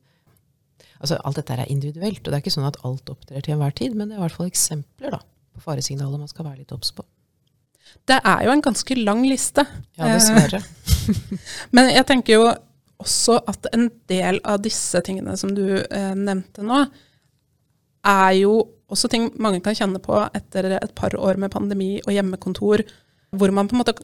Altså, 0.99 1.17
alt 1.23 1.39
dette 1.39 1.55
er 1.55 1.71
individuelt, 1.71 2.21
og 2.21 2.29
det 2.29 2.37
er 2.37 2.43
ikke 2.43 2.55
sånn 2.55 2.67
at 2.67 2.79
alt 2.87 3.09
opptrer 3.11 3.43
til 3.43 3.55
enhver 3.55 3.73
tid, 3.75 3.95
men 3.97 4.09
det 4.09 4.15
er 4.15 4.21
i 4.21 4.25
hvert 4.25 4.37
fall 4.37 4.51
eksempler 4.51 5.15
da, 5.17 5.19
på 5.55 5.63
faresignaler 5.63 6.21
man 6.21 6.31
skal 6.31 6.47
være 6.47 6.61
litt 6.63 6.73
obs 6.75 6.93
på. 6.95 7.03
Det 8.09 8.17
er 8.17 8.45
jo 8.45 8.53
en 8.53 8.63
ganske 8.63 8.97
lang 8.99 9.23
liste. 9.27 9.65
Ja, 9.97 10.09
dessverre. 10.13 10.61
men 11.75 11.91
jeg 11.93 12.07
tenker 12.09 12.39
jo 12.39 12.47
også 13.01 13.39
at 13.51 13.67
en 13.75 13.89
del 14.09 14.39
av 14.47 14.61
disse 14.63 15.01
tingene 15.05 15.35
som 15.39 15.51
du 15.55 15.65
eh, 15.83 16.13
nevnte 16.15 16.63
nå, 16.65 16.85
er 18.05 18.31
jo 18.37 18.59
også 18.91 19.09
ting 19.09 19.31
mange 19.41 19.63
kan 19.65 19.75
kjenne 19.77 19.99
på 20.03 20.17
etter 20.37 20.75
et 20.77 20.93
par 20.97 21.15
år 21.17 21.39
med 21.41 21.53
pandemi 21.53 21.97
og 22.05 22.13
hjemmekontor, 22.13 22.85
hvor 23.35 23.51
man 23.55 23.67
på 23.67 23.75
en 23.75 23.81
måte 23.81 23.95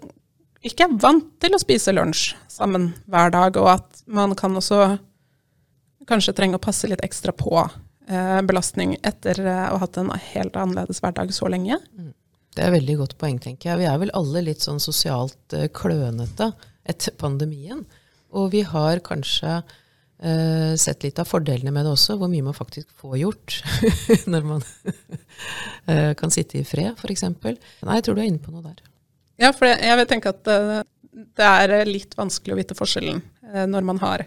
ikke 0.66 0.86
er 0.86 0.98
vant 1.02 1.30
til 1.42 1.56
å 1.56 1.62
spise 1.62 1.94
lunsj 1.94 2.34
sammen 2.52 2.92
hver 3.10 3.32
dag, 3.34 3.58
og 3.58 3.70
at 3.78 4.04
man 4.06 4.34
kan 4.38 4.58
også 4.58 4.98
kanskje 6.10 6.36
trenge 6.38 6.58
å 6.58 6.62
passe 6.62 6.90
litt 6.90 7.04
ekstra 7.06 7.34
på 7.38 7.54
eh, 7.62 8.42
belastning 8.46 8.98
etter 9.06 9.40
eh, 9.42 9.68
å 9.70 9.78
ha 9.78 9.86
hatt 9.86 9.98
en 10.02 10.12
helt 10.34 10.58
annerledes 10.58 11.02
hverdag 11.02 11.34
så 11.34 11.50
lenge. 11.52 11.78
Mm. 11.98 12.12
Det 12.52 12.66
er 12.66 12.74
veldig 12.74 12.98
godt 13.00 13.16
poeng, 13.22 13.40
tenker 13.40 13.72
jeg. 13.72 13.80
Vi 13.80 13.88
er 13.88 14.00
vel 14.02 14.12
alle 14.18 14.44
litt 14.44 14.66
sånn 14.66 14.82
sosialt 14.84 15.56
eh, 15.56 15.70
klønete 15.74 16.52
etter 16.90 17.16
pandemien. 17.18 17.86
Og 18.38 18.52
vi 18.54 18.64
har 18.68 19.02
kanskje 19.04 19.60
uh, 19.62 20.74
sett 20.80 21.04
litt 21.06 21.20
av 21.20 21.30
fordelene 21.30 21.74
med 21.74 21.86
det 21.86 21.94
også, 21.96 22.18
hvor 22.20 22.32
mye 22.32 22.46
man 22.46 22.58
faktisk 22.58 22.90
får 23.02 23.18
gjort 23.22 23.58
når 24.32 24.48
man 24.48 24.66
uh, 25.90 26.14
kan 26.20 26.34
sitte 26.34 26.62
i 26.62 26.68
fred, 26.68 26.96
f.eks. 26.96 27.28
Nei, 27.28 27.56
jeg 27.98 28.08
tror 28.08 28.18
du 28.18 28.24
er 28.24 28.30
inne 28.30 28.44
på 28.44 28.54
noe 28.54 28.66
der. 28.66 28.84
Ja, 29.42 29.52
for 29.56 29.68
jeg 29.68 29.98
vil 29.98 30.10
tenke 30.10 30.36
at 30.36 30.52
uh, 30.52 30.82
det 31.12 31.48
er 31.48 31.90
litt 31.90 32.16
vanskelig 32.18 32.56
å 32.56 32.62
vite 32.62 32.78
forskjellen 32.78 33.20
når 33.68 33.84
man 33.84 33.98
har 34.00 34.22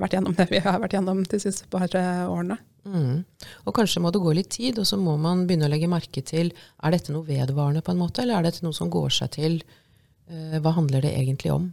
vært 0.00 0.14
gjennom 0.14 0.32
det 0.32 0.46
vi 0.48 0.62
har 0.64 0.78
vært 0.80 0.94
gjennom 0.96 1.18
de 1.28 1.38
siste 1.42 1.66
par 1.68 1.92
årene. 1.92 2.56
Mm. 2.88 3.18
Og 3.68 3.74
kanskje 3.76 4.00
må 4.00 4.08
det 4.14 4.22
gå 4.24 4.32
litt 4.32 4.48
tid, 4.54 4.78
og 4.80 4.86
så 4.88 4.96
må 4.96 5.18
man 5.20 5.42
begynne 5.44 5.68
å 5.68 5.72
legge 5.72 5.90
merke 5.92 6.22
til 6.24 6.54
er 6.56 6.94
dette 6.94 7.12
noe 7.12 7.26
vedvarende, 7.28 7.82
på 7.84 7.92
en 7.92 8.00
måte, 8.00 8.22
eller 8.22 8.38
er 8.38 8.46
dette 8.46 8.64
noe 8.64 8.72
som 8.72 8.88
går 8.88 9.12
seg 9.18 9.34
til? 9.36 9.58
hva 10.64 10.72
handler 10.72 11.04
det 11.04 11.10
egentlig 11.18 11.52
om? 11.52 11.66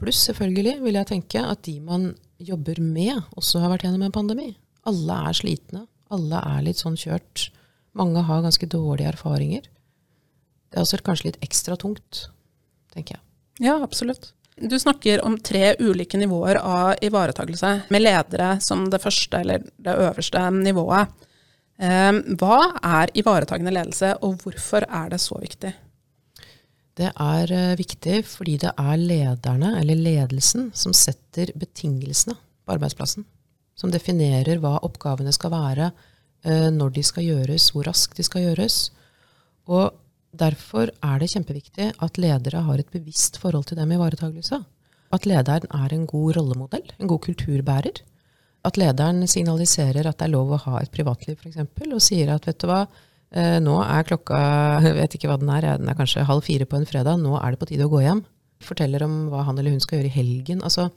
Pluss 0.00 0.20
selvfølgelig 0.28 0.76
vil 0.84 0.98
jeg 0.98 1.08
tenke 1.08 1.40
at 1.40 1.62
de 1.64 1.78
man 1.80 2.10
jobber 2.42 2.80
med, 2.84 3.22
også 3.36 3.62
har 3.62 3.72
vært 3.72 3.86
gjennom 3.86 4.04
en 4.06 4.14
pandemi. 4.14 4.50
Alle 4.86 5.20
er 5.30 5.36
slitne. 5.38 5.86
Alle 6.12 6.40
er 6.44 6.64
litt 6.66 6.80
sånn 6.82 6.98
kjørt. 7.00 7.48
Mange 7.96 8.22
har 8.28 8.44
ganske 8.44 8.68
dårlige 8.70 9.14
erfaringer. 9.14 9.64
Det 10.70 10.78
er 10.78 10.84
også 10.84 11.00
kanskje 11.06 11.30
litt 11.30 11.44
ekstra 11.44 11.78
tungt, 11.80 12.26
tenker 12.92 13.16
jeg. 13.16 13.22
Ja, 13.64 13.78
absolutt. 13.80 14.34
Du 14.56 14.76
snakker 14.80 15.24
om 15.24 15.38
tre 15.40 15.74
ulike 15.80 16.18
nivåer 16.20 16.60
av 16.60 16.94
ivaretakelse, 17.04 17.72
med 17.92 18.02
ledere 18.02 18.54
som 18.64 18.86
det 18.92 19.00
første 19.02 19.40
eller 19.40 19.64
det 19.80 19.96
øverste 20.00 20.44
nivået. 20.52 21.12
Eh, 21.76 22.12
hva 22.40 22.60
er 22.80 23.12
ivaretagende 23.16 23.72
ledelse, 23.72 24.14
og 24.24 24.40
hvorfor 24.44 24.86
er 24.88 25.12
det 25.12 25.20
så 25.24 25.40
viktig? 25.40 25.72
Det 26.96 27.10
er 27.12 27.52
uh, 27.52 27.76
viktig 27.76 28.22
fordi 28.24 28.56
det 28.62 28.72
er 28.72 29.00
lederne, 29.00 29.74
eller 29.80 29.98
ledelsen, 30.00 30.70
som 30.74 30.94
setter 30.96 31.52
betingelsene 31.58 32.36
på 32.36 32.76
arbeidsplassen. 32.76 33.26
Som 33.76 33.92
definerer 33.92 34.62
hva 34.62 34.78
oppgavene 34.86 35.34
skal 35.36 35.52
være, 35.52 35.90
uh, 36.48 36.68
når 36.72 36.94
de 36.96 37.04
skal 37.04 37.26
gjøres, 37.28 37.68
hvor 37.74 37.88
raskt 37.90 38.16
de 38.16 38.24
skal 38.24 38.46
gjøres. 38.48 38.78
Og 39.68 39.92
derfor 40.36 40.88
er 41.04 41.20
det 41.20 41.30
kjempeviktig 41.34 41.92
at 42.02 42.20
ledere 42.20 42.64
har 42.64 42.80
et 42.80 42.92
bevisst 42.92 43.36
forhold 43.42 43.68
til 43.68 43.80
dem 43.80 43.92
i 43.92 43.98
ivaretakelse. 44.00 44.62
At 45.12 45.28
lederen 45.28 45.68
er 45.76 45.92
en 45.94 46.06
god 46.08 46.38
rollemodell, 46.38 46.86
en 46.96 47.12
god 47.12 47.20
kulturbærer. 47.28 48.00
At 48.66 48.80
lederen 48.80 49.20
signaliserer 49.30 50.08
at 50.08 50.16
det 50.18 50.26
er 50.26 50.32
lov 50.32 50.56
å 50.56 50.62
ha 50.64 50.80
et 50.80 50.90
privatliv, 50.90 51.36
f.eks., 51.36 51.60
og 51.92 52.02
sier 52.02 52.32
at 52.34 52.48
vet 52.48 52.58
du 52.64 52.66
hva, 52.70 52.86
Eh, 52.86 53.04
nå 53.34 53.74
er 53.82 54.06
klokka 54.06 54.38
jeg 54.86 54.96
vet 54.96 55.16
ikke 55.18 55.28
hva 55.30 55.38
den 55.40 55.50
er, 55.52 55.66
den 55.80 55.90
er 55.90 55.98
kanskje 55.98 56.24
halv 56.28 56.44
fire 56.46 56.68
på 56.68 56.78
en 56.78 56.86
fredag. 56.88 57.18
Nå 57.20 57.34
er 57.40 57.52
det 57.52 57.60
på 57.60 57.68
tide 57.72 57.88
å 57.88 57.92
gå 57.92 58.04
hjem. 58.04 58.22
Forteller 58.64 59.04
om 59.04 59.26
hva 59.32 59.42
han 59.48 59.58
eller 59.58 59.74
hun 59.74 59.82
skal 59.82 60.00
gjøre 60.00 60.12
i 60.12 60.16
helgen. 60.16 60.62
Altså, 60.64 60.88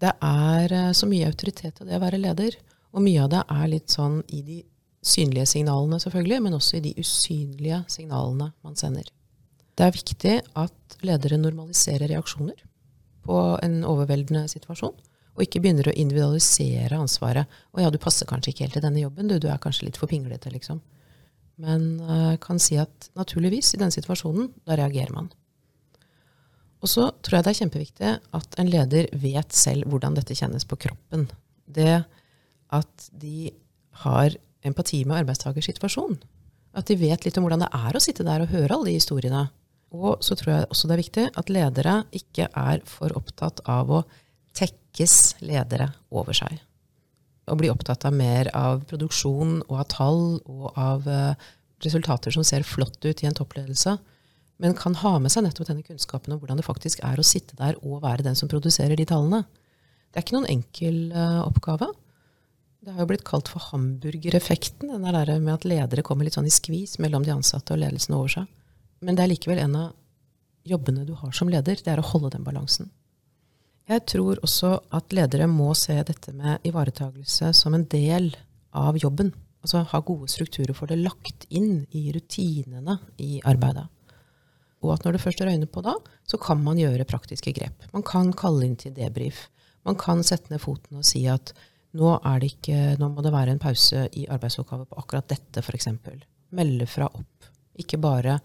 det 0.00 0.12
er 0.22 0.72
eh, 0.72 0.92
så 0.96 1.08
mye 1.08 1.28
autoritet 1.28 1.82
i 1.82 1.88
det 1.88 1.98
å 1.98 2.02
være 2.02 2.20
leder. 2.20 2.56
Og 2.96 3.04
mye 3.04 3.24
av 3.24 3.32
det 3.32 3.42
er 3.52 3.68
litt 3.72 3.92
sånn 3.92 4.22
i 4.32 4.42
de 4.44 4.62
synlige 5.06 5.46
signalene, 5.50 5.98
selvfølgelig, 6.02 6.40
men 6.42 6.56
også 6.56 6.78
i 6.78 6.84
de 6.88 6.94
usynlige 6.98 7.82
signalene 7.92 8.50
man 8.64 8.78
sender. 8.78 9.10
Det 9.76 9.84
er 9.84 9.94
viktig 9.94 10.36
at 10.56 10.96
ledere 11.04 11.38
normaliserer 11.38 12.08
reaksjoner 12.10 12.56
på 13.26 13.36
en 13.62 13.82
overveldende 13.86 14.46
situasjon, 14.50 14.94
og 15.36 15.44
ikke 15.44 15.60
begynner 15.60 15.90
å 15.90 15.96
individualisere 15.98 16.96
ansvaret. 16.96 17.44
'Å 17.46 17.84
ja, 17.84 17.90
du 17.92 17.98
passer 18.00 18.28
kanskje 18.28 18.54
ikke 18.54 18.64
helt 18.64 18.78
til 18.78 18.86
denne 18.86 19.02
jobben, 19.02 19.28
du. 19.28 19.38
Du 19.38 19.48
er 19.52 19.60
kanskje 19.60 19.90
litt 19.90 20.00
for 20.00 20.08
pinglete', 20.08 20.52
liksom. 20.54 20.80
Men 21.62 21.96
uh, 22.04 22.36
kan 22.42 22.60
si 22.60 22.76
at 22.80 23.10
naturligvis, 23.16 23.72
i 23.74 23.80
denne 23.80 23.94
situasjonen, 23.94 24.50
da 24.68 24.76
reagerer 24.76 25.14
man. 25.14 25.30
Og 26.84 26.90
så 26.92 27.08
tror 27.24 27.38
jeg 27.38 27.46
det 27.46 27.52
er 27.52 27.60
kjempeviktig 27.62 28.10
at 28.36 28.58
en 28.60 28.70
leder 28.70 29.08
vet 29.16 29.56
selv 29.56 29.88
hvordan 29.90 30.18
dette 30.18 30.36
kjennes 30.36 30.66
på 30.68 30.78
kroppen. 30.86 31.24
Det 31.66 32.02
at 32.76 33.08
de 33.16 33.50
har 34.02 34.34
empati 34.66 35.04
med 35.06 35.22
arbeidstakers 35.22 35.68
situasjon. 35.70 36.18
At 36.76 36.90
de 36.90 36.98
vet 37.00 37.24
litt 37.24 37.38
om 37.38 37.46
hvordan 37.46 37.64
det 37.64 37.72
er 37.72 37.96
å 37.96 38.02
sitte 38.02 38.26
der 38.26 38.44
og 38.44 38.52
høre 38.52 38.74
alle 38.74 38.90
de 38.90 38.98
historiene. 38.98 39.46
Og 39.96 40.20
så 40.24 40.36
tror 40.36 40.52
jeg 40.52 40.68
også 40.68 40.88
det 40.88 40.96
er 40.96 41.02
viktig 41.04 41.26
at 41.40 41.52
ledere 41.52 41.96
ikke 42.18 42.50
er 42.52 42.82
for 42.90 43.14
opptatt 43.16 43.62
av 43.70 43.92
å 43.92 44.02
tekkes 44.56 45.38
ledere 45.46 45.88
over 46.10 46.36
seg. 46.36 46.58
Og 47.46 47.60
bli 47.60 47.70
opptatt 47.70 48.04
av 48.08 48.14
mer 48.16 48.50
av 48.56 48.82
produksjon 48.90 49.60
og 49.68 49.76
av 49.78 49.86
tall 49.92 50.24
og 50.50 50.66
av 50.74 51.06
uh, 51.06 51.48
resultater 51.84 52.34
som 52.34 52.44
ser 52.46 52.66
flott 52.66 52.98
ut 53.04 53.22
i 53.22 53.28
en 53.28 53.36
toppledelse, 53.36 53.96
men 54.62 54.74
kan 54.74 54.96
ha 55.02 55.18
med 55.20 55.30
seg 55.32 55.44
nettopp 55.44 55.68
denne 55.68 55.84
kunnskapen 55.84 56.32
om 56.32 56.40
hvordan 56.40 56.58
det 56.58 56.66
faktisk 56.66 57.02
er 57.04 57.20
å 57.20 57.26
sitte 57.26 57.58
der 57.58 57.76
og 57.82 58.00
være 58.06 58.24
den 58.24 58.38
som 58.38 58.48
produserer 58.48 58.96
de 58.96 59.04
tallene. 59.08 59.44
Det 60.10 60.18
er 60.18 60.24
ikke 60.24 60.38
noen 60.38 60.52
enkel 60.56 61.00
uh, 61.12 61.44
oppgave. 61.44 61.90
Det 62.86 62.94
har 62.94 63.02
jo 63.02 63.10
blitt 63.10 63.26
kalt 63.26 63.50
for 63.50 63.62
hamburgereffekten, 63.72 64.92
den 64.94 65.04
der 65.04 65.32
med 65.42 65.54
at 65.56 65.66
ledere 65.68 66.04
kommer 66.06 66.26
litt 66.26 66.36
sånn 66.38 66.48
i 66.48 66.54
skvis 66.54 66.96
mellom 67.02 67.24
de 67.26 67.34
ansatte 67.34 67.74
og 67.74 67.82
ledelsen 67.82 68.14
over 68.16 68.32
seg. 68.38 68.50
Men 69.04 69.18
det 69.18 69.24
er 69.24 69.32
likevel 69.32 69.60
en 69.60 69.74
av 69.80 69.88
jobbene 70.66 71.04
du 71.06 71.12
har 71.18 71.34
som 71.36 71.50
leder, 71.50 71.78
det 71.82 71.92
er 71.92 72.02
å 72.02 72.06
holde 72.06 72.32
den 72.34 72.46
balansen. 72.46 72.88
Jeg 73.86 74.02
tror 74.10 74.40
også 74.42 74.72
at 74.98 75.12
ledere 75.14 75.46
må 75.46 75.68
se 75.78 75.94
dette 76.02 76.32
med 76.34 76.64
ivaretagelse 76.66 77.52
som 77.54 77.74
en 77.76 77.84
del 77.86 78.32
av 78.74 78.96
jobben. 78.98 79.30
Altså 79.62 79.84
ha 79.86 80.00
gode 80.02 80.26
strukturer 80.30 80.74
for 80.74 80.90
det 80.90 80.98
lagt 80.98 81.46
inn 81.54 81.84
i 81.94 82.08
rutinene 82.14 82.96
i 83.22 83.38
arbeidet. 83.46 83.86
Og 84.82 84.90
at 84.94 85.06
når 85.06 85.14
det 85.14 85.22
først 85.22 85.42
røyner 85.46 85.70
på 85.70 85.84
da, 85.86 85.94
så 86.26 86.38
kan 86.42 86.58
man 86.64 86.80
gjøre 86.80 87.06
praktiske 87.06 87.52
grep. 87.54 87.86
Man 87.94 88.04
kan 88.06 88.32
kalle 88.36 88.66
inn 88.66 88.74
til 88.78 88.94
debrief. 88.94 89.46
Man 89.86 89.98
kan 89.98 90.22
sette 90.26 90.50
ned 90.50 90.62
foten 90.62 90.98
og 90.98 91.06
si 91.06 91.22
at 91.30 91.52
nå, 91.96 92.10
ikke, 92.42 92.96
nå 92.98 93.08
må 93.12 93.22
det 93.22 93.32
være 93.34 93.54
en 93.54 93.62
pause 93.62 94.08
i 94.18 94.26
arbeidsoppgave 94.26 94.88
på 94.90 94.98
akkurat 94.98 95.30
dette, 95.30 95.62
f.eks. 95.62 95.88
Melde 96.58 96.88
fra 96.90 97.06
opp. 97.06 97.50
Ikke 97.78 98.00
bare 98.02 98.40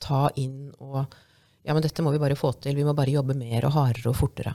ta 0.00 0.28
inn 0.40 0.70
og 0.80 1.04
Ja, 1.66 1.74
men 1.74 1.82
dette 1.84 2.00
må 2.00 2.08
vi 2.14 2.20
bare 2.22 2.38
få 2.38 2.54
til. 2.56 2.78
Vi 2.78 2.84
må 2.86 2.94
bare 2.96 3.12
jobbe 3.12 3.34
mer 3.36 3.66
og 3.68 3.74
hardere 3.74 4.08
og 4.08 4.16
fortere. 4.16 4.54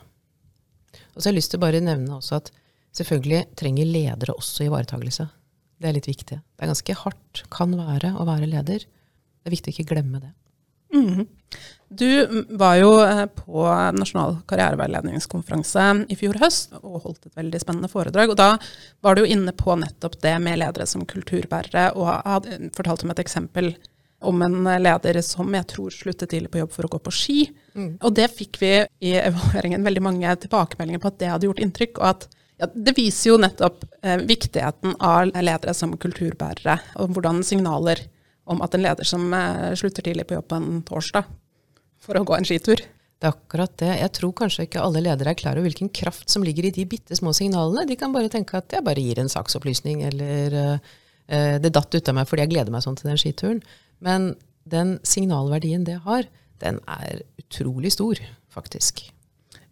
Og 1.13 1.21
så 1.21 1.27
har 1.27 1.33
jeg 1.33 1.41
lyst 1.41 1.53
til 1.53 1.61
å 1.61 1.65
bare 1.65 1.83
nevne 1.83 2.17
også 2.17 2.39
at 2.41 2.51
selvfølgelig 2.97 3.45
trenger 3.59 3.89
ledere 3.89 4.35
også 4.37 4.67
ivaretagelse. 4.67 5.27
Det 5.81 5.89
er 5.89 5.97
litt 5.97 6.07
viktig. 6.07 6.37
Det 6.39 6.63
er 6.63 6.71
ganske 6.71 6.99
hardt, 7.01 7.43
kan 7.53 7.73
være, 7.75 8.13
å 8.15 8.27
være 8.27 8.49
leder. 8.49 8.85
Det 8.85 9.49
er 9.49 9.55
viktig 9.55 9.73
å 9.73 9.75
ikke 9.75 9.91
glemme 9.93 10.21
det. 10.23 10.31
Mm. 10.93 11.25
Du 11.89 12.45
var 12.57 12.75
jo 12.77 12.91
eh, 13.01 13.25
på 13.25 13.65
Nasjonal 13.97 14.39
karriereveiledningskonferanse 14.49 15.85
i 16.13 16.17
fjor 16.17 16.37
høst 16.41 16.75
og 16.81 17.01
holdt 17.05 17.27
et 17.27 17.37
veldig 17.37 17.61
spennende 17.61 17.89
foredrag. 17.89 18.33
og 18.33 18.37
Da 18.37 18.49
var 19.05 19.15
du 19.15 19.23
jo 19.23 19.31
inne 19.35 19.53
på 19.57 19.75
nettopp 19.77 20.19
det 20.21 20.35
med 20.41 20.61
ledere 20.61 20.87
som 20.89 21.05
kulturbærere, 21.09 21.91
og 21.97 22.09
hadde 22.29 22.71
fortalt 22.77 23.05
om 23.05 23.13
et 23.13 23.21
eksempel 23.25 23.73
om 24.23 24.45
en 24.45 24.55
leder 24.81 25.19
som 25.25 25.51
jeg 25.55 25.67
tror 25.73 25.93
sluttet 25.93 26.31
tidlig 26.31 26.51
på 26.53 26.61
jobb 26.61 26.71
for 26.73 26.87
å 26.87 26.93
gå 26.95 27.01
på 27.03 27.13
ski. 27.13 27.39
Mm. 27.75 27.91
Og 28.01 28.15
det 28.15 28.29
fikk 28.33 28.61
vi 28.61 28.71
i 29.03 29.13
evalueringen 29.19 29.85
veldig 29.85 30.03
mange 30.05 30.37
tilbakemeldinger 30.45 31.03
på 31.03 31.11
at 31.11 31.19
det 31.21 31.31
hadde 31.33 31.49
gjort 31.49 31.61
inntrykk. 31.65 31.99
og 31.99 32.09
at 32.11 32.27
ja, 32.61 32.69
Det 32.73 32.95
viser 32.97 33.33
jo 33.33 33.37
nettopp 33.41 33.85
eh, 34.01 34.17
viktigheten 34.23 34.97
av 34.99 35.31
ledere 35.35 35.73
som 35.77 35.95
kulturbærere, 35.97 36.79
og 37.01 37.15
hvordan 37.15 37.43
signaler 37.45 38.05
om 38.49 38.61
at 38.63 38.75
en 38.75 38.83
leder 38.83 39.07
som 39.07 39.29
eh, 39.33 39.71
slutter 39.79 40.05
tidlig 40.05 40.27
på 40.29 40.37
jobb 40.37 40.49
på 40.51 40.59
en 40.59 40.83
torsdag 40.87 41.29
for 42.03 42.19
å 42.19 42.25
gå 42.27 42.35
en 42.37 42.47
skitur. 42.47 42.83
Det 43.23 43.29
er 43.29 43.37
akkurat 43.37 43.71
det. 43.79 43.91
Jeg 44.01 44.11
tror 44.17 44.33
kanskje 44.35 44.65
ikke 44.67 44.81
alle 44.83 45.03
ledere 45.05 45.31
er 45.31 45.39
klar 45.39 45.55
over 45.55 45.69
hvilken 45.69 45.91
kraft 45.95 46.27
som 46.31 46.43
ligger 46.43 46.67
i 46.67 46.73
de 46.75 46.83
bitte 46.89 47.15
små 47.15 47.31
signalene. 47.35 47.85
De 47.87 47.95
kan 47.99 48.11
bare 48.11 48.31
tenke 48.31 48.59
at 48.59 48.75
jeg 48.75 48.83
bare 48.83 48.99
gir 48.99 49.21
en 49.21 49.31
saksopplysning, 49.31 50.03
eller 50.09 50.57
eh, 50.59 51.55
det 51.63 51.71
datt 51.71 51.95
ut 51.95 52.11
av 52.11 52.17
meg 52.17 52.27
fordi 52.27 52.43
jeg 52.43 52.53
gleder 52.57 52.75
meg 52.75 52.83
sånn 52.83 52.99
til 52.99 53.09
den 53.11 53.21
skituren. 53.21 53.63
Men 54.03 54.33
den 54.69 54.97
signalverdien 55.07 55.85
det 55.87 56.01
har, 56.05 56.27
den 56.63 56.79
er 56.87 57.23
utrolig 57.39 57.93
stor, 57.95 58.19
faktisk. 58.53 59.05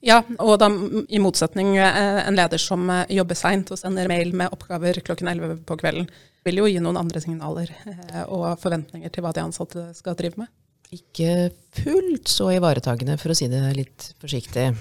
Ja, 0.01 0.23
og 0.41 0.55
da 0.61 0.67
i 1.13 1.21
motsetning 1.21 1.75
eh, 1.77 2.21
en 2.25 2.37
leder 2.37 2.61
som 2.61 2.87
eh, 2.89 3.11
jobber 3.13 3.37
seint 3.37 3.69
og 3.69 3.77
sender 3.77 4.09
mail 4.09 4.33
med 4.33 4.49
oppgaver 4.55 4.97
klokken 5.05 5.29
11 5.29 5.59
på 5.69 5.77
kvelden, 5.77 6.07
vil 6.41 6.57
jo 6.57 6.65
gi 6.65 6.79
noen 6.81 6.97
andre 7.03 7.21
signaler 7.21 7.69
eh, 7.85 8.23
og 8.25 8.55
forventninger 8.63 9.13
til 9.13 9.25
hva 9.25 9.33
de 9.35 9.43
ansatte 9.43 9.85
skal 9.97 10.17
drive 10.17 10.41
med. 10.41 10.49
Ikke 10.91 11.51
fullt 11.77 12.27
så 12.27 12.49
ivaretagende, 12.55 13.15
for 13.21 13.31
å 13.31 13.37
si 13.37 13.47
det 13.51 13.61
litt 13.77 14.09
forsiktig. 14.19 14.71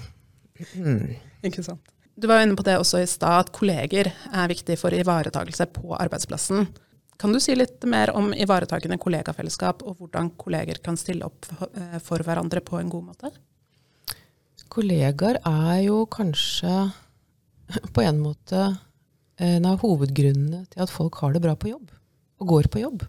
Mm. 0.73 1.13
Ikke 1.47 1.63
sant. 1.63 1.85
Du 2.17 2.27
var 2.27 2.41
jo 2.41 2.49
inne 2.49 2.57
på 2.59 2.65
det 2.65 2.75
også 2.81 2.99
i 3.01 3.07
stad, 3.09 3.45
at 3.45 3.53
kolleger 3.55 4.09
er 4.11 4.49
viktig 4.51 4.75
for 4.81 4.93
ivaretagelse 4.93 5.69
på 5.77 5.93
arbeidsplassen. 5.95 6.65
Kan 7.21 7.35
du 7.35 7.37
si 7.43 7.53
litt 7.53 7.83
mer 7.85 8.09
om 8.17 8.31
ivaretakende 8.33 8.97
kollegafellesskap, 9.01 9.83
og 9.85 9.99
hvordan 10.01 10.31
kolleger 10.41 10.79
kan 10.81 10.97
stille 10.97 11.27
opp 11.27 11.45
eh, 11.69 11.99
for 12.01 12.23
hverandre 12.25 12.63
på 12.65 12.79
en 12.79 12.89
god 12.89 13.11
måte? 13.11 13.29
Kollegaer 14.71 15.37
er 15.45 15.83
jo 15.85 16.01
kanskje 16.09 16.89
på 17.95 18.01
en 18.01 18.23
måte 18.23 18.71
en 19.41 19.65
av 19.69 19.81
hovedgrunnene 19.81 20.65
til 20.71 20.83
at 20.83 20.93
folk 20.93 21.21
har 21.21 21.35
det 21.35 21.43
bra 21.45 21.53
på 21.57 21.69
jobb, 21.69 21.93
og 22.41 22.53
går 22.55 22.69
på 22.73 22.81
jobb. 22.81 23.05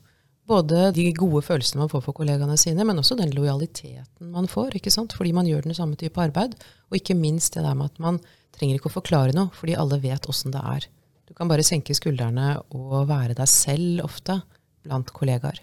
Både 0.49 0.91
de 0.93 1.07
gode 1.17 1.41
følelsene 1.47 1.85
man 1.85 1.91
får 1.93 2.03
for 2.05 2.17
kollegaene 2.19 2.59
sine, 2.61 2.85
men 2.85 2.99
også 3.01 3.17
den 3.17 3.33
lojaliteten 3.33 4.33
man 4.35 4.49
får. 4.51 4.77
ikke 4.77 4.93
sant? 4.93 5.15
Fordi 5.17 5.33
man 5.33 5.49
gjør 5.49 5.65
den 5.65 5.77
samme 5.77 5.97
type 5.97 6.21
arbeid. 6.21 6.57
Og 6.91 6.99
ikke 6.99 7.17
minst 7.17 7.55
det 7.55 7.63
der 7.65 7.77
med 7.79 7.93
at 7.93 8.03
man 8.03 8.19
trenger 8.53 8.77
ikke 8.77 8.91
å 8.91 8.99
forklare 8.99 9.37
noe, 9.37 9.53
fordi 9.57 9.79
alle 9.79 10.01
vet 10.03 10.27
åssen 10.29 10.53
det 10.53 10.61
er. 10.61 10.89
Du 11.29 11.35
kan 11.39 11.51
bare 11.51 11.65
senke 11.67 11.95
skuldrene 11.97 12.57
og 12.75 13.07
være 13.11 13.37
deg 13.39 13.49
selv 13.51 14.03
ofte 14.07 14.41
blant 14.83 15.13
kollegaer. 15.15 15.61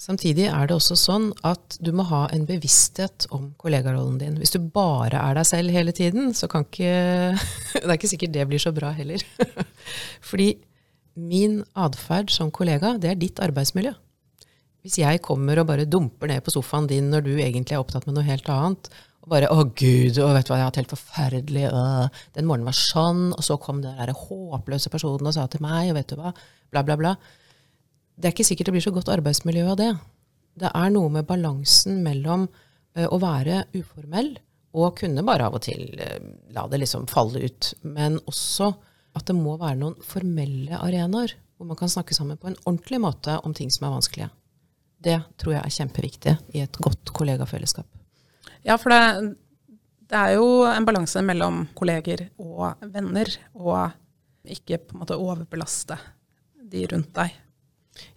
Samtidig 0.00 0.46
er 0.48 0.68
det 0.68 0.72
også 0.78 0.96
sånn 0.96 1.26
at 1.44 1.76
du 1.84 1.90
må 1.92 2.06
ha 2.08 2.22
en 2.32 2.46
bevissthet 2.48 3.26
om 3.36 3.50
kollegarollen 3.60 4.16
din. 4.22 4.38
Hvis 4.40 4.54
du 4.54 4.62
bare 4.72 5.20
er 5.20 5.36
deg 5.36 5.48
selv 5.48 5.74
hele 5.74 5.92
tiden, 5.92 6.32
så 6.32 6.48
kan 6.48 6.64
ikke 6.64 7.36
Det 7.82 7.84
er 7.84 7.98
ikke 7.98 8.12
sikkert 8.14 8.32
det 8.32 8.46
blir 8.48 8.62
så 8.62 8.72
bra 8.72 8.94
heller. 8.96 9.20
Fordi 10.30 10.54
min 11.20 11.60
atferd 11.76 12.32
som 12.32 12.52
kollega, 12.54 12.94
det 12.96 13.10
er 13.10 13.20
ditt 13.20 13.42
arbeidsmiljø. 13.44 13.92
Hvis 14.80 14.96
jeg 15.02 15.20
kommer 15.20 15.60
og 15.60 15.68
bare 15.68 15.84
dumper 15.84 16.30
ned 16.30 16.40
på 16.46 16.54
sofaen 16.54 16.88
din 16.88 17.10
når 17.12 17.26
du 17.26 17.34
egentlig 17.34 17.76
er 17.76 17.82
opptatt 17.82 18.06
med 18.08 18.16
noe 18.16 18.24
helt 18.24 18.48
annet, 18.48 18.88
og 19.20 19.28
bare 19.28 19.50
'Å, 19.52 19.64
gud, 19.76 20.16
å, 20.16 20.30
vet 20.32 20.46
du 20.48 20.52
hva, 20.52 20.56
jeg 20.56 20.64
har 20.64 20.70
hatt 20.70 20.80
helt 20.80 20.94
forferdelig 20.94 21.66
å. 21.68 21.82
Den 22.36 22.46
morgenen 22.48 22.70
var 22.70 22.76
sånn, 22.78 23.34
og 23.36 23.44
så 23.44 23.58
kom 23.60 23.82
den 23.84 23.98
der 23.98 24.14
håpløse 24.16 24.92
personen 24.92 25.28
og 25.28 25.36
sa 25.36 25.46
til 25.46 25.60
meg, 25.64 25.90
og 25.90 25.98
vet 25.98 26.08
du 26.08 26.16
hva, 26.16 26.32
bla, 26.72 26.82
bla, 26.82 26.96
bla. 26.96 27.14
Det 28.16 28.30
er 28.30 28.34
ikke 28.34 28.48
sikkert 28.48 28.70
det 28.70 28.76
blir 28.78 28.86
så 28.86 28.94
godt 28.96 29.12
arbeidsmiljø 29.12 29.66
av 29.72 29.76
det. 29.80 29.90
Det 30.60 30.72
er 30.72 30.94
noe 30.94 31.12
med 31.12 31.28
balansen 31.28 32.00
mellom 32.04 32.48
ø, 32.48 33.04
å 33.06 33.20
være 33.20 33.64
uformell 33.76 34.34
og 34.72 34.96
kunne 35.00 35.24
bare 35.26 35.46
av 35.48 35.56
og 35.58 35.64
til 35.66 35.94
ø, 35.94 36.08
la 36.56 36.66
det 36.70 36.80
liksom 36.82 37.06
falle 37.10 37.44
ut, 37.44 37.72
men 37.82 38.18
også 38.24 38.72
at 39.18 39.26
det 39.28 39.36
må 39.36 39.56
være 39.60 39.80
noen 39.80 39.96
formelle 40.06 40.80
arenaer 40.80 41.36
hvor 41.56 41.68
man 41.68 41.76
kan 41.76 41.92
snakke 41.92 42.16
sammen 42.16 42.40
på 42.40 42.48
en 42.48 42.60
ordentlig 42.64 43.00
måte 43.02 43.36
om 43.44 43.54
ting 43.56 43.72
som 43.72 43.88
er 43.88 43.96
vanskelige. 43.98 44.30
Det 45.00 45.16
tror 45.40 45.56
jeg 45.56 45.64
er 45.64 45.76
kjempeviktig 45.76 46.36
i 46.56 46.62
et 46.64 46.78
godt 46.80 47.12
kollegafellesskap. 47.16 47.99
Ja, 48.66 48.76
for 48.80 48.92
det, 48.92 49.34
det, 50.10 50.16
er 50.16 50.36
jo 50.36 50.64
en 50.68 50.86
balanse 50.88 51.22
mellom 51.24 51.64
kolleger 51.78 52.26
og 52.40 52.82
venner, 52.92 53.30
og 53.56 53.92
ikke 54.50 54.80
på 54.82 54.96
en 54.96 55.04
måte 55.04 55.18
overbelaste 55.20 55.98
de 56.70 56.84
rundt 56.90 57.12
deg. 57.16 57.34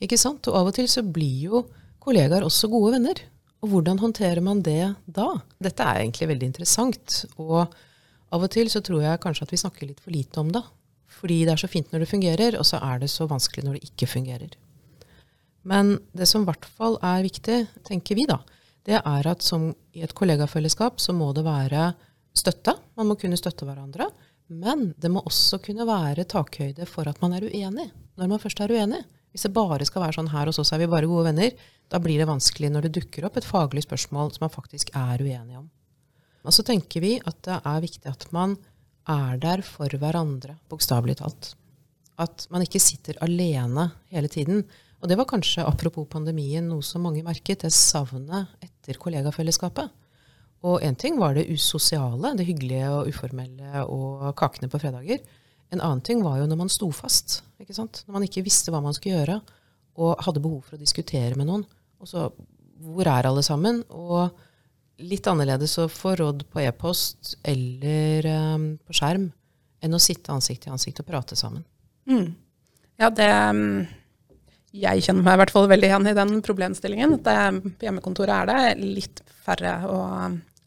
Ikke 0.03 0.19
sant. 0.19 0.47
Og 0.49 0.60
av 0.60 0.69
og 0.69 0.75
til 0.75 0.89
så 0.91 1.03
blir 1.06 1.47
jo 1.49 1.63
kollegaer 2.03 2.45
også 2.45 2.69
gode 2.71 2.95
venner. 2.97 3.23
Og 3.63 3.71
hvordan 3.71 3.99
håndterer 4.01 4.43
man 4.43 4.62
det 4.63 4.93
da? 5.06 5.29
Dette 5.63 5.86
er 5.88 6.03
egentlig 6.03 6.29
veldig 6.34 6.49
interessant. 6.51 7.23
Og 7.39 7.63
av 7.63 8.43
og 8.43 8.51
til 8.51 8.69
så 8.71 8.84
tror 8.84 9.03
jeg 9.06 9.21
kanskje 9.23 9.47
at 9.47 9.53
vi 9.53 9.62
snakker 9.62 9.88
litt 9.88 10.03
for 10.03 10.13
lite 10.15 10.41
om 10.41 10.51
det. 10.51 10.63
Fordi 11.13 11.43
det 11.45 11.53
er 11.53 11.62
så 11.62 11.69
fint 11.71 11.91
når 11.93 12.03
det 12.03 12.12
fungerer, 12.12 12.58
og 12.60 12.67
så 12.67 12.82
er 12.84 12.99
det 13.03 13.12
så 13.13 13.27
vanskelig 13.29 13.63
når 13.65 13.77
det 13.77 13.91
ikke 13.91 14.10
fungerer. 14.12 14.58
Men 15.63 15.95
det 16.12 16.27
som 16.27 16.43
i 16.43 16.49
hvert 16.49 16.65
fall 16.67 16.97
er 17.06 17.23
viktig, 17.23 17.60
tenker 17.88 18.19
vi 18.19 18.25
da, 18.27 18.41
det 18.88 19.00
er 19.00 19.30
at 19.30 19.43
som 19.46 19.69
i 19.96 20.04
et 20.04 20.13
kollegafellesskap 20.15 21.00
så 21.00 21.15
må 21.15 21.32
det 21.36 21.46
være 21.46 21.93
støtte. 22.36 22.76
Man 23.00 23.10
må 23.10 23.17
kunne 23.19 23.39
støtte 23.39 23.67
hverandre. 23.67 24.10
Men 24.52 24.91
det 25.00 25.10
må 25.12 25.24
også 25.24 25.60
kunne 25.63 25.88
være 25.88 26.26
takhøyde 26.30 26.86
for 26.89 27.08
at 27.10 27.22
man 27.24 27.38
er 27.38 27.46
uenig, 27.48 27.88
når 28.19 28.30
man 28.30 28.41
først 28.41 28.60
er 28.62 28.74
uenig. 28.76 29.00
Hvis 29.32 29.48
det 29.48 29.54
bare 29.56 29.86
skal 29.88 30.04
være 30.04 30.17
sånn 30.19 30.34
her 30.34 30.50
hos 30.50 30.60
oss 30.62 30.74
er 30.76 30.84
vi 30.84 30.89
bare 30.91 31.10
gode 31.10 31.30
venner, 31.32 31.56
da 31.89 32.00
blir 32.02 32.19
det 32.22 32.30
vanskelig 32.30 32.69
når 32.74 32.86
det 32.86 32.93
dukker 33.00 33.26
opp 33.26 33.39
et 33.39 33.48
faglig 33.48 33.86
spørsmål 33.86 34.34
som 34.36 34.46
man 34.46 34.54
faktisk 34.54 34.91
er 34.98 35.24
uenig 35.24 35.58
om. 35.58 35.65
Og 36.43 36.54
så 36.54 36.65
tenker 36.67 37.02
vi 37.02 37.15
at 37.24 37.39
det 37.48 37.58
er 37.63 37.84
viktig 37.86 38.12
at 38.12 38.28
man 38.36 38.58
er 39.10 39.39
der 39.41 39.63
for 39.65 39.89
hverandre, 40.00 40.58
bokstavelig 40.72 41.17
talt. 41.24 41.54
At 42.19 42.46
man 42.54 42.63
ikke 42.65 42.82
sitter 42.84 43.17
alene 43.26 43.89
hele 44.13 44.30
tiden. 44.32 44.62
Og 45.04 45.10
det 45.12 45.18
var 45.20 45.28
kanskje, 45.28 45.66
apropos 45.68 46.08
pandemien, 46.08 46.63
noe 46.63 46.84
som 46.86 47.04
mange 47.04 47.26
merket, 47.26 47.66
det 47.66 47.74
savnet 47.76 48.54
etter 48.63 48.96
kollegafellesskapet. 49.02 49.92
Og 50.63 50.80
én 50.88 50.96
ting 50.96 51.18
var 51.20 51.36
det 51.36 51.50
usosiale, 51.52 52.32
det 52.39 52.46
hyggelige 52.48 52.88
og 52.88 53.10
uformelle 53.12 53.84
og 53.84 54.30
kakene 54.39 54.70
på 54.72 54.80
fredager. 54.80 55.20
En 55.76 55.82
annen 55.84 56.04
ting 56.08 56.22
var 56.24 56.38
jo 56.39 56.48
når 56.48 56.62
man 56.62 56.72
sto 56.72 56.88
fast. 56.96 57.42
ikke 57.60 57.76
sant? 57.76 58.06
Når 58.08 58.16
man 58.16 58.26
ikke 58.30 58.46
visste 58.46 58.72
hva 58.72 58.80
man 58.84 58.96
skulle 58.96 59.18
gjøre, 59.18 59.42
og 60.00 60.24
hadde 60.24 60.42
behov 60.42 60.63
for 60.70 60.78
å 60.78 60.82
diskutere 60.82 61.36
med 61.36 61.52
noen. 61.52 61.68
Og 62.00 62.10
så 62.10 62.32
Hvor 62.84 63.08
er 63.08 63.24
alle 63.28 63.44
sammen? 63.44 63.78
Og 63.96 64.32
litt 65.00 65.28
annerledes 65.28 65.78
å 65.80 65.88
få 65.88 66.16
råd 66.20 66.44
på 66.52 66.60
e-post 66.60 67.38
eller 67.48 68.28
um, 68.28 68.66
på 68.84 68.96
skjerm 68.98 69.30
enn 69.84 69.96
å 69.96 70.02
sitte 70.02 70.34
ansikt 70.34 70.66
til 70.66 70.74
ansikt 70.74 71.00
og 71.00 71.08
prate 71.08 71.38
sammen. 71.39 71.63
Mm. 72.10 72.36
Ja, 73.00 73.10
det 73.10 73.30
mm, 73.30 73.86
Jeg 74.74 75.04
kjenner 75.06 75.26
meg 75.26 75.36
i 75.36 75.40
hvert 75.44 75.54
fall 75.54 75.68
veldig 75.70 75.90
igjen 75.90 76.10
i 76.10 76.16
den 76.18 76.40
problemstillingen. 76.46 77.20
Det, 77.26 77.36
på 77.78 77.86
hjemmekontoret 77.86 78.34
er 78.34 78.50
det 78.50 78.88
litt 78.98 79.22
færre 79.46 79.76
å 79.86 80.00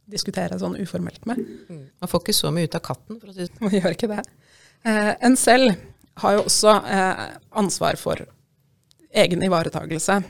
diskutere 0.06 0.58
sånn 0.60 0.76
uformelt 0.78 1.24
med. 1.26 1.40
Mm. 1.66 1.80
Man 2.02 2.10
får 2.10 2.22
ikke 2.22 2.36
så 2.38 2.52
mye 2.54 2.68
ut 2.68 2.78
av 2.78 2.84
katten, 2.86 3.18
for 3.18 3.32
å 3.32 3.34
si 3.34 3.48
det 3.48 3.64
Man 3.64 3.74
gjør 3.74 3.96
ikke 3.96 4.10
det. 4.12 4.22
Eh, 4.86 5.12
en 5.26 5.34
selv 5.40 5.74
har 6.22 6.36
jo 6.36 6.44
også 6.46 6.76
eh, 6.86 7.24
ansvar 7.58 7.98
for 7.98 8.22
egen 9.16 9.42
ivaretagelse. 9.42 10.20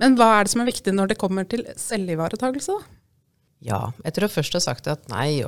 Men 0.00 0.16
hva 0.16 0.30
er 0.38 0.46
det 0.46 0.54
som 0.54 0.64
er 0.64 0.70
viktig 0.70 0.96
når 0.96 1.12
det 1.12 1.20
kommer 1.20 1.44
til 1.44 1.66
selvivaretagelse? 1.76 2.78
da? 2.78 2.96
Ja, 3.60 3.80
etter 4.08 4.24
å 4.24 4.32
først 4.32 4.54
ha 4.56 4.62
sagt 4.64 4.86
at 4.88 5.04
nei, 5.12 5.42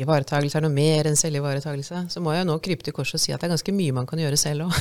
ivaretagelse 0.00 0.56
er 0.56 0.64
noe 0.64 0.72
mer 0.72 1.04
enn 1.10 1.18
selvivaretagelse, 1.20 2.06
så 2.08 2.22
må 2.24 2.32
jeg 2.32 2.48
nå 2.48 2.56
krype 2.64 2.86
til 2.86 2.96
korset 2.96 3.18
og 3.18 3.26
si 3.26 3.34
at 3.36 3.42
det 3.42 3.50
er 3.50 3.58
ganske 3.58 3.74
mye 3.76 3.96
man 3.98 4.08
kan 4.08 4.22
gjøre 4.22 4.40
selv 4.40 4.70
òg. 4.70 4.78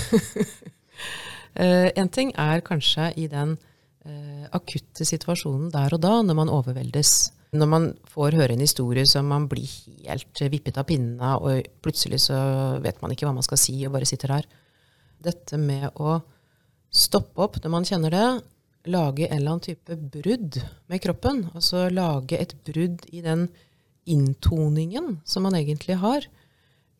uh, 1.59 1.89
en 1.95 2.11
ting 2.11 2.33
er 2.39 2.63
kanskje 2.65 3.11
i 3.21 3.27
den 3.31 3.55
uh, 3.55 4.45
akutte 4.55 5.07
situasjonen 5.07 5.71
der 5.73 5.95
og 5.95 6.03
da, 6.03 6.19
når 6.25 6.39
man 6.41 6.53
overveldes. 6.53 7.15
Når 7.55 7.69
man 7.71 7.89
får 8.11 8.35
høre 8.35 8.55
en 8.55 8.63
historie 8.63 9.05
som 9.07 9.29
man 9.31 9.47
blir 9.51 9.69
helt 10.05 10.41
vippet 10.51 10.77
av 10.81 10.87
pinnene, 10.89 11.35
og 11.39 11.67
plutselig 11.85 12.25
så 12.27 12.37
vet 12.83 12.99
man 13.01 13.13
ikke 13.15 13.27
hva 13.27 13.35
man 13.37 13.45
skal 13.45 13.61
si, 13.61 13.77
og 13.87 13.95
bare 13.95 14.09
sitter 14.09 14.35
der. 14.35 14.49
Dette 15.23 15.59
med 15.61 15.87
å 15.95 16.19
stoppe 16.95 17.45
opp 17.45 17.61
når 17.63 17.71
man 17.71 17.87
kjenner 17.87 18.13
det, 18.13 18.27
lage 18.85 19.27
en 19.27 19.37
eller 19.37 19.55
annen 19.55 19.65
type 19.65 19.97
brudd 19.97 20.59
med 20.91 21.01
kroppen. 21.03 21.45
Altså 21.55 21.87
lage 21.93 22.37
et 22.39 22.55
brudd 22.67 23.05
i 23.15 23.23
den 23.25 23.47
inntoningen 24.05 25.19
som 25.25 25.45
man 25.47 25.57
egentlig 25.57 25.97
har. 26.01 26.27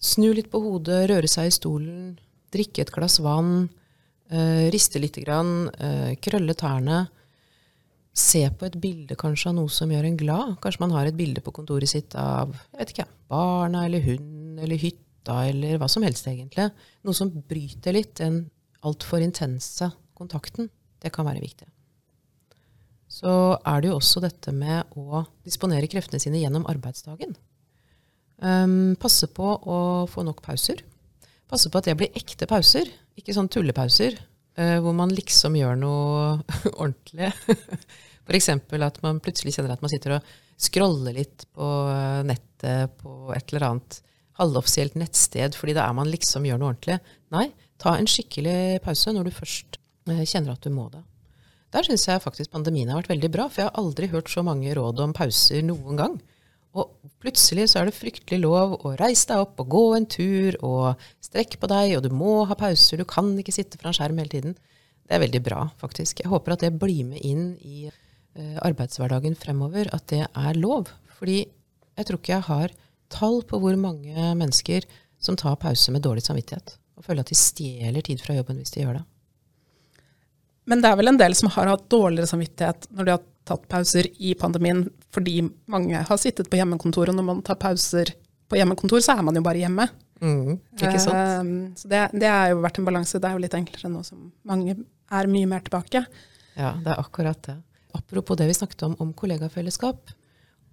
Snu 0.01 0.31
litt 0.33 0.51
på 0.51 0.61
hodet, 0.63 1.05
røre 1.11 1.29
seg 1.29 1.49
i 1.49 1.55
stolen, 1.55 2.15
drikke 2.53 2.83
et 2.83 2.93
glass 2.93 3.19
vann, 3.23 3.69
øh, 4.31 4.65
riste 4.73 5.01
lite 5.01 5.21
grann, 5.25 5.69
uh, 5.75 6.13
krølle 6.21 6.55
tærne 6.57 7.05
se 8.15 8.45
på 8.47 8.69
et 8.69 8.77
bilde 8.79 9.17
kanskje 9.19 9.51
av 9.51 9.57
noe 9.57 9.71
som 9.71 9.91
gjør 9.91 10.07
en 10.07 10.17
glad. 10.19 10.55
Kanskje 10.63 10.83
man 10.85 10.95
har 10.95 11.09
et 11.09 11.17
bilde 11.17 11.43
på 11.43 11.53
kontoret 11.55 11.91
sitt 11.91 12.15
av 12.19 12.53
jeg 12.53 12.79
vet 12.79 12.93
ikke, 12.93 13.07
barna 13.31 13.83
eller 13.88 14.03
hunden 14.05 14.61
eller 14.63 14.79
hytta 14.79 15.41
eller 15.49 15.79
hva 15.81 15.89
som 15.91 16.05
helst, 16.07 16.27
egentlig. 16.31 16.69
Noe 17.03 17.17
som 17.17 17.33
bryter 17.35 17.95
litt 17.95 18.15
den 18.21 18.45
altfor 18.88 19.23
intense 19.25 19.89
kontakten. 20.15 20.69
Det 21.03 21.11
kan 21.13 21.27
være 21.27 21.43
viktig. 21.43 21.67
Så 23.11 23.31
er 23.59 23.81
det 23.81 23.91
jo 23.91 23.99
også 23.99 24.23
dette 24.23 24.51
med 24.55 24.95
å 24.97 25.25
disponere 25.45 25.89
kreftene 25.91 26.21
sine 26.23 26.39
gjennom 26.39 26.65
arbeidsdagen. 26.71 27.35
Um, 28.39 28.95
passe 28.99 29.27
på 29.31 29.51
å 29.59 29.79
få 30.11 30.23
nok 30.27 30.41
pauser. 30.43 30.81
Passe 31.51 31.69
på 31.69 31.81
at 31.81 31.89
det 31.89 31.97
blir 31.99 32.17
ekte 32.17 32.47
pauser, 32.49 32.89
ikke 33.19 33.36
sånn 33.36 33.51
tullepauser. 33.53 34.17
Uh, 34.55 34.79
hvor 34.79 34.95
man 34.95 35.12
liksom 35.12 35.58
gjør 35.60 35.75
noe 35.81 36.19
ordentlig. 36.81 37.31
F.eks. 38.25 38.49
at 38.55 38.99
man 39.03 39.21
plutselig 39.23 39.55
kjenner 39.55 39.75
at 39.75 39.84
man 39.84 39.91
sitter 39.91 40.17
og 40.17 40.29
scroller 40.55 41.13
litt 41.17 41.43
på 41.51 41.65
eh, 41.91 42.21
nettet 42.23 42.93
på 43.01 43.34
et 43.36 43.51
eller 43.51 43.65
annet 43.67 43.97
halvoffisielt 44.39 44.95
nettsted, 44.99 45.55
fordi 45.60 45.75
da 45.75 45.84
er 45.84 45.97
man 45.97 46.08
liksom 46.08 46.47
gjør 46.47 46.62
noe 46.62 46.71
ordentlig. 46.71 46.97
Nei, 47.36 47.49
ta 47.81 47.97
en 47.99 48.08
skikkelig 48.10 48.79
pause 48.84 49.12
når 49.15 49.27
du 49.27 49.36
først 49.36 49.77
uh, 50.10 50.23
kjenner 50.23 50.55
at 50.55 50.63
du 50.63 50.71
må 50.73 50.88
det. 50.93 51.03
Der 51.75 51.88
syns 51.88 52.08
jeg 52.08 52.23
faktisk 52.23 52.53
pandemien 52.55 52.89
har 52.91 53.01
vært 53.01 53.12
veldig 53.12 53.31
bra, 53.36 53.49
for 53.51 53.62
jeg 53.62 53.69
har 53.69 53.84
aldri 53.84 54.10
hørt 54.13 54.31
så 54.31 54.45
mange 54.47 54.73
råd 54.77 55.03
om 55.03 55.15
pauser 55.15 55.63
noen 55.67 55.99
gang. 55.99 56.17
Og 56.75 57.11
plutselig 57.23 57.69
så 57.71 57.81
er 57.81 57.89
det 57.89 57.95
fryktelig 57.95 58.41
lov 58.43 58.77
å 58.83 58.93
reise 58.99 59.29
deg 59.31 59.43
opp 59.45 59.61
og 59.63 59.69
gå 59.71 59.83
en 59.95 60.07
tur 60.11 60.57
og 60.59 61.05
strekke 61.23 61.59
på 61.61 61.69
deg, 61.71 61.97
og 61.97 62.03
du 62.05 62.11
må 62.11 62.41
ha 62.49 62.57
pauser, 62.59 62.99
du 62.99 63.07
kan 63.07 63.31
ikke 63.39 63.55
sitte 63.55 63.79
fra 63.79 63.91
en 63.91 63.97
skjerm 63.97 64.19
hele 64.19 64.33
tiden. 64.33 64.57
Det 65.05 65.15
er 65.15 65.23
veldig 65.23 65.41
bra, 65.45 65.67
faktisk. 65.79 66.23
Jeg 66.23 66.31
håper 66.31 66.55
at 66.55 66.65
det 66.65 66.75
blir 66.81 67.05
med 67.07 67.23
inn 67.23 67.53
i 67.63 67.85
Eh, 68.35 68.57
arbeidshverdagen 68.67 69.35
fremover, 69.39 69.88
at 69.95 70.09
det 70.11 70.25
er 70.27 70.57
lov. 70.59 70.89
Fordi 71.15 71.38
jeg 71.95 72.07
tror 72.07 72.19
ikke 72.19 72.33
jeg 72.33 72.47
har 72.49 72.73
tall 73.13 73.38
på 73.47 73.59
hvor 73.63 73.77
mange 73.79 74.11
mennesker 74.35 74.83
som 75.23 75.38
tar 75.39 75.55
pause 75.61 75.93
med 75.95 76.03
dårlig 76.03 76.25
samvittighet. 76.25 76.73
Og 76.99 77.05
føler 77.05 77.23
at 77.23 77.31
de 77.31 77.38
stjeler 77.39 78.03
tid 78.03 78.19
fra 78.19 78.35
jobben 78.35 78.59
hvis 78.59 78.75
de 78.75 78.83
gjør 78.83 78.99
det. 78.99 79.05
Men 80.67 80.83
det 80.83 80.89
er 80.89 80.99
vel 80.99 81.13
en 81.13 81.21
del 81.21 81.38
som 81.38 81.47
har 81.55 81.71
hatt 81.71 81.88
dårligere 81.93 82.27
samvittighet 82.27 82.89
når 82.91 83.07
de 83.07 83.15
har 83.15 83.23
tatt 83.47 83.67
pauser 83.71 84.09
i 84.19 84.33
pandemien, 84.35 84.83
fordi 85.15 85.39
mange 85.71 86.04
har 86.08 86.21
sittet 86.21 86.49
på 86.51 86.60
hjemmekontor, 86.60 87.12
og 87.12 87.17
når 87.17 87.28
man 87.30 87.43
tar 87.45 87.60
pauser 87.62 88.13
på 88.51 88.60
hjemmekontor, 88.60 89.01
så 89.01 89.15
er 89.15 89.23
man 89.25 89.38
jo 89.39 89.43
bare 89.45 89.63
hjemme. 89.63 89.88
Mm, 90.21 90.58
ikke 90.78 90.99
sant? 91.01 91.47
Uh, 91.47 91.78
så 91.80 91.89
det, 91.91 92.01
det 92.15 92.30
har 92.32 92.51
jo 92.54 92.62
vært 92.63 92.80
en 92.80 92.88
balanse. 92.88 93.19
Det 93.19 93.30
er 93.30 93.36
jo 93.36 93.43
litt 93.43 93.58
enklere 93.58 93.91
nå 93.91 94.04
som 94.08 94.30
mange 94.47 94.75
er 94.75 95.32
mye 95.32 95.49
mer 95.49 95.63
tilbake. 95.65 96.06
Ja, 96.56 96.75
det 96.84 96.93
er 96.93 97.01
akkurat 97.01 97.41
det 97.47 97.58
apropos 97.95 98.38
det 98.38 98.47
vi 98.47 98.54
snakket 98.54 98.84
om 98.88 98.95
om 98.99 99.13
kollegafellesskap, 99.13 100.12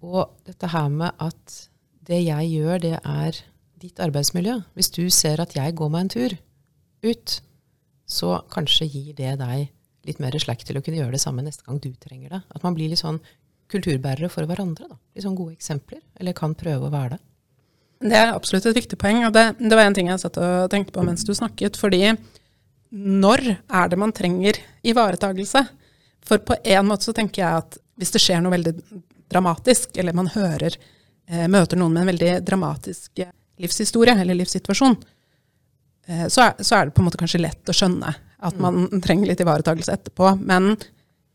og 0.03 0.35
dette 0.47 0.67
her 0.67 0.89
med 0.91 1.11
at 1.23 1.59
det 2.03 2.19
jeg 2.25 2.49
gjør, 2.51 2.79
det 2.83 2.97
er 2.99 3.39
ditt 3.79 3.99
arbeidsmiljø. 4.03 4.59
Hvis 4.75 4.91
du 4.91 5.07
ser 5.09 5.39
at 5.39 5.55
jeg 5.55 5.75
går 5.75 5.91
meg 5.91 6.05
en 6.05 6.11
tur 6.11 6.35
ut, 7.07 7.37
så 8.07 8.33
kanskje 8.51 8.89
gir 8.91 9.13
det 9.15 9.37
deg 9.39 9.69
litt 10.03 10.19
mer 10.19 10.35
slack 10.39 10.65
til 10.67 10.77
å 10.77 10.83
kunne 10.83 10.99
gjøre 10.99 11.15
det 11.15 11.23
samme 11.23 11.45
neste 11.45 11.63
gang 11.63 11.79
du 11.79 11.93
trenger 11.95 12.35
det. 12.35 12.41
At 12.51 12.63
man 12.65 12.75
blir 12.75 12.91
litt 12.91 12.99
sånn 12.99 13.21
kulturbærere 13.71 14.29
for 14.31 14.47
hverandre. 14.49 14.87
Da. 14.89 14.97
Liksom 15.17 15.35
gode 15.37 15.55
eksempler. 15.55 16.01
Eller 16.19 16.35
kan 16.37 16.55
prøve 16.57 16.87
å 16.87 16.93
være 16.93 17.15
det. 17.15 17.21
Det 18.03 18.19
er 18.19 18.33
absolutt 18.33 18.65
et 18.67 18.77
viktig 18.77 18.99
poeng. 18.99 19.23
og 19.27 19.33
det, 19.35 19.45
det 19.59 19.77
var 19.77 19.87
en 19.87 19.95
ting 19.95 20.09
jeg 20.11 20.21
satt 20.21 20.39
og 20.41 20.71
tenkte 20.71 20.95
på 20.95 21.05
mens 21.05 21.23
du 21.23 21.33
snakket. 21.33 21.77
fordi 21.79 22.15
når 22.93 23.41
er 23.55 23.87
det 23.89 23.97
man 23.97 24.11
trenger 24.13 24.59
ivaretagelse? 24.85 25.63
For 26.23 26.37
på 26.37 26.55
en 26.63 26.85
måte 26.87 27.07
så 27.07 27.13
tenker 27.15 27.41
jeg 27.41 27.63
at 27.63 27.79
hvis 27.99 28.13
det 28.13 28.21
skjer 28.21 28.41
noe 28.43 28.53
veldig 28.53 28.73
dramatisk, 29.33 29.97
eller 29.97 30.13
man 30.13 30.29
hører, 30.33 30.75
eh, 31.27 31.47
møter 31.47 31.79
noen 31.79 31.93
med 31.93 32.03
en 32.03 32.11
veldig 32.11 32.33
dramatisk 32.45 33.19
eh, 33.19 33.33
livshistorie 33.57 34.15
eller 34.19 34.37
livssituasjon, 34.37 34.95
eh, 36.07 36.27
så, 36.27 36.49
er, 36.49 36.63
så, 36.63 36.75
er, 36.75 36.85
det 36.85 36.95
på 36.95 37.01
en 37.01 37.09
måte 37.09 37.21
kanskje 37.21 37.41
lett 37.41 37.69
å 37.69 37.75
skjønne 37.75 38.13
at 38.43 38.59
man 38.61 38.85
mm. 38.85 39.01
trenger 39.01 39.31
litt 39.31 39.41
ivaretagelse 39.41 39.93
etterpå. 39.97 40.35
Men 40.43 40.73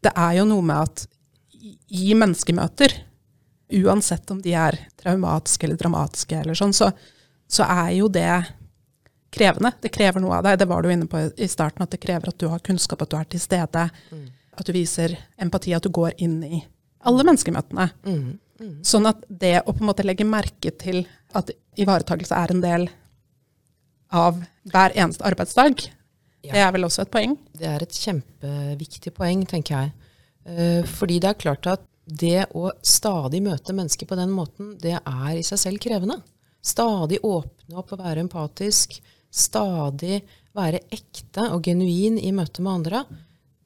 det 0.04 0.12
er 0.14 0.38
jo 0.38 0.46
noe 0.48 0.64
med 0.64 0.84
at 0.84 1.06
i 1.88 2.14
menneskemøter, 2.16 2.94
uansett 3.82 4.30
om 4.32 4.40
de 4.42 4.54
er 4.56 4.78
traumatiske 5.00 5.68
eller 5.68 5.80
dramatiske 5.80 6.38
eller 6.40 6.56
sånn, 6.56 6.72
så, 6.76 6.90
så 7.48 7.66
er 7.68 7.92
jo 7.98 8.08
det 8.12 8.30
krevende. 9.34 9.74
Det 9.82 9.92
krever 9.92 10.24
noe 10.24 10.38
av 10.38 10.46
deg. 10.46 10.56
Det 10.62 10.68
var 10.70 10.82
du 10.82 10.92
inne 10.92 11.08
på 11.10 11.26
i 11.36 11.48
starten, 11.50 11.84
at 11.84 11.92
det 11.92 12.00
krever 12.00 12.32
at 12.32 12.40
du 12.40 12.48
har 12.48 12.64
kunnskap, 12.64 13.04
at 13.04 13.12
du 13.12 13.18
er 13.18 13.28
til 13.28 13.42
stede. 13.44 13.88
Mm 14.08 14.28
at 14.58 14.66
du 14.66 14.74
viser 14.74 15.14
empati, 15.40 15.74
at 15.74 15.86
du 15.86 15.90
går 15.94 16.16
inn 16.24 16.40
i 16.44 16.60
alle 17.06 17.24
menneskemøtene. 17.26 17.88
Mm, 18.06 18.38
mm. 18.60 18.74
Sånn 18.86 19.06
at 19.10 19.22
det 19.28 19.60
å 19.62 19.72
på 19.72 19.84
en 19.84 19.90
måte 19.90 20.06
legge 20.06 20.26
merke 20.26 20.72
til 20.80 21.04
at 21.38 21.52
ivaretakelse 21.78 22.34
er 22.34 22.54
en 22.54 22.64
del 22.64 22.88
av 24.14 24.40
hver 24.72 24.96
eneste 24.96 25.24
arbeidsdag, 25.28 25.84
ja. 26.42 26.52
det 26.52 26.64
er 26.64 26.74
vel 26.74 26.88
også 26.88 27.04
et 27.04 27.12
poeng? 27.14 27.36
Det 27.54 27.68
er 27.70 27.84
et 27.84 28.02
kjempeviktig 28.02 29.12
poeng, 29.14 29.44
tenker 29.48 29.76
jeg. 29.76 30.07
Uh, 30.48 30.82
fordi 30.88 31.20
det 31.22 31.32
er 31.32 31.40
klart 31.44 31.68
at 31.70 31.86
det 32.08 32.48
å 32.56 32.70
stadig 32.80 33.42
møte 33.44 33.74
mennesker 33.76 34.08
på 34.08 34.16
den 34.16 34.32
måten, 34.32 34.72
det 34.80 34.96
er 34.96 35.30
i 35.36 35.44
seg 35.44 35.60
selv 35.60 35.82
krevende. 35.84 36.22
Stadig 36.64 37.20
åpne 37.24 37.78
opp 37.78 37.92
og 37.94 38.00
være 38.00 38.24
empatisk. 38.24 38.96
Stadig 39.28 40.22
være 40.56 40.80
ekte 40.90 41.50
og 41.52 41.60
genuin 41.68 42.16
i 42.16 42.32
møte 42.34 42.64
med 42.64 42.80
andre 42.80 43.04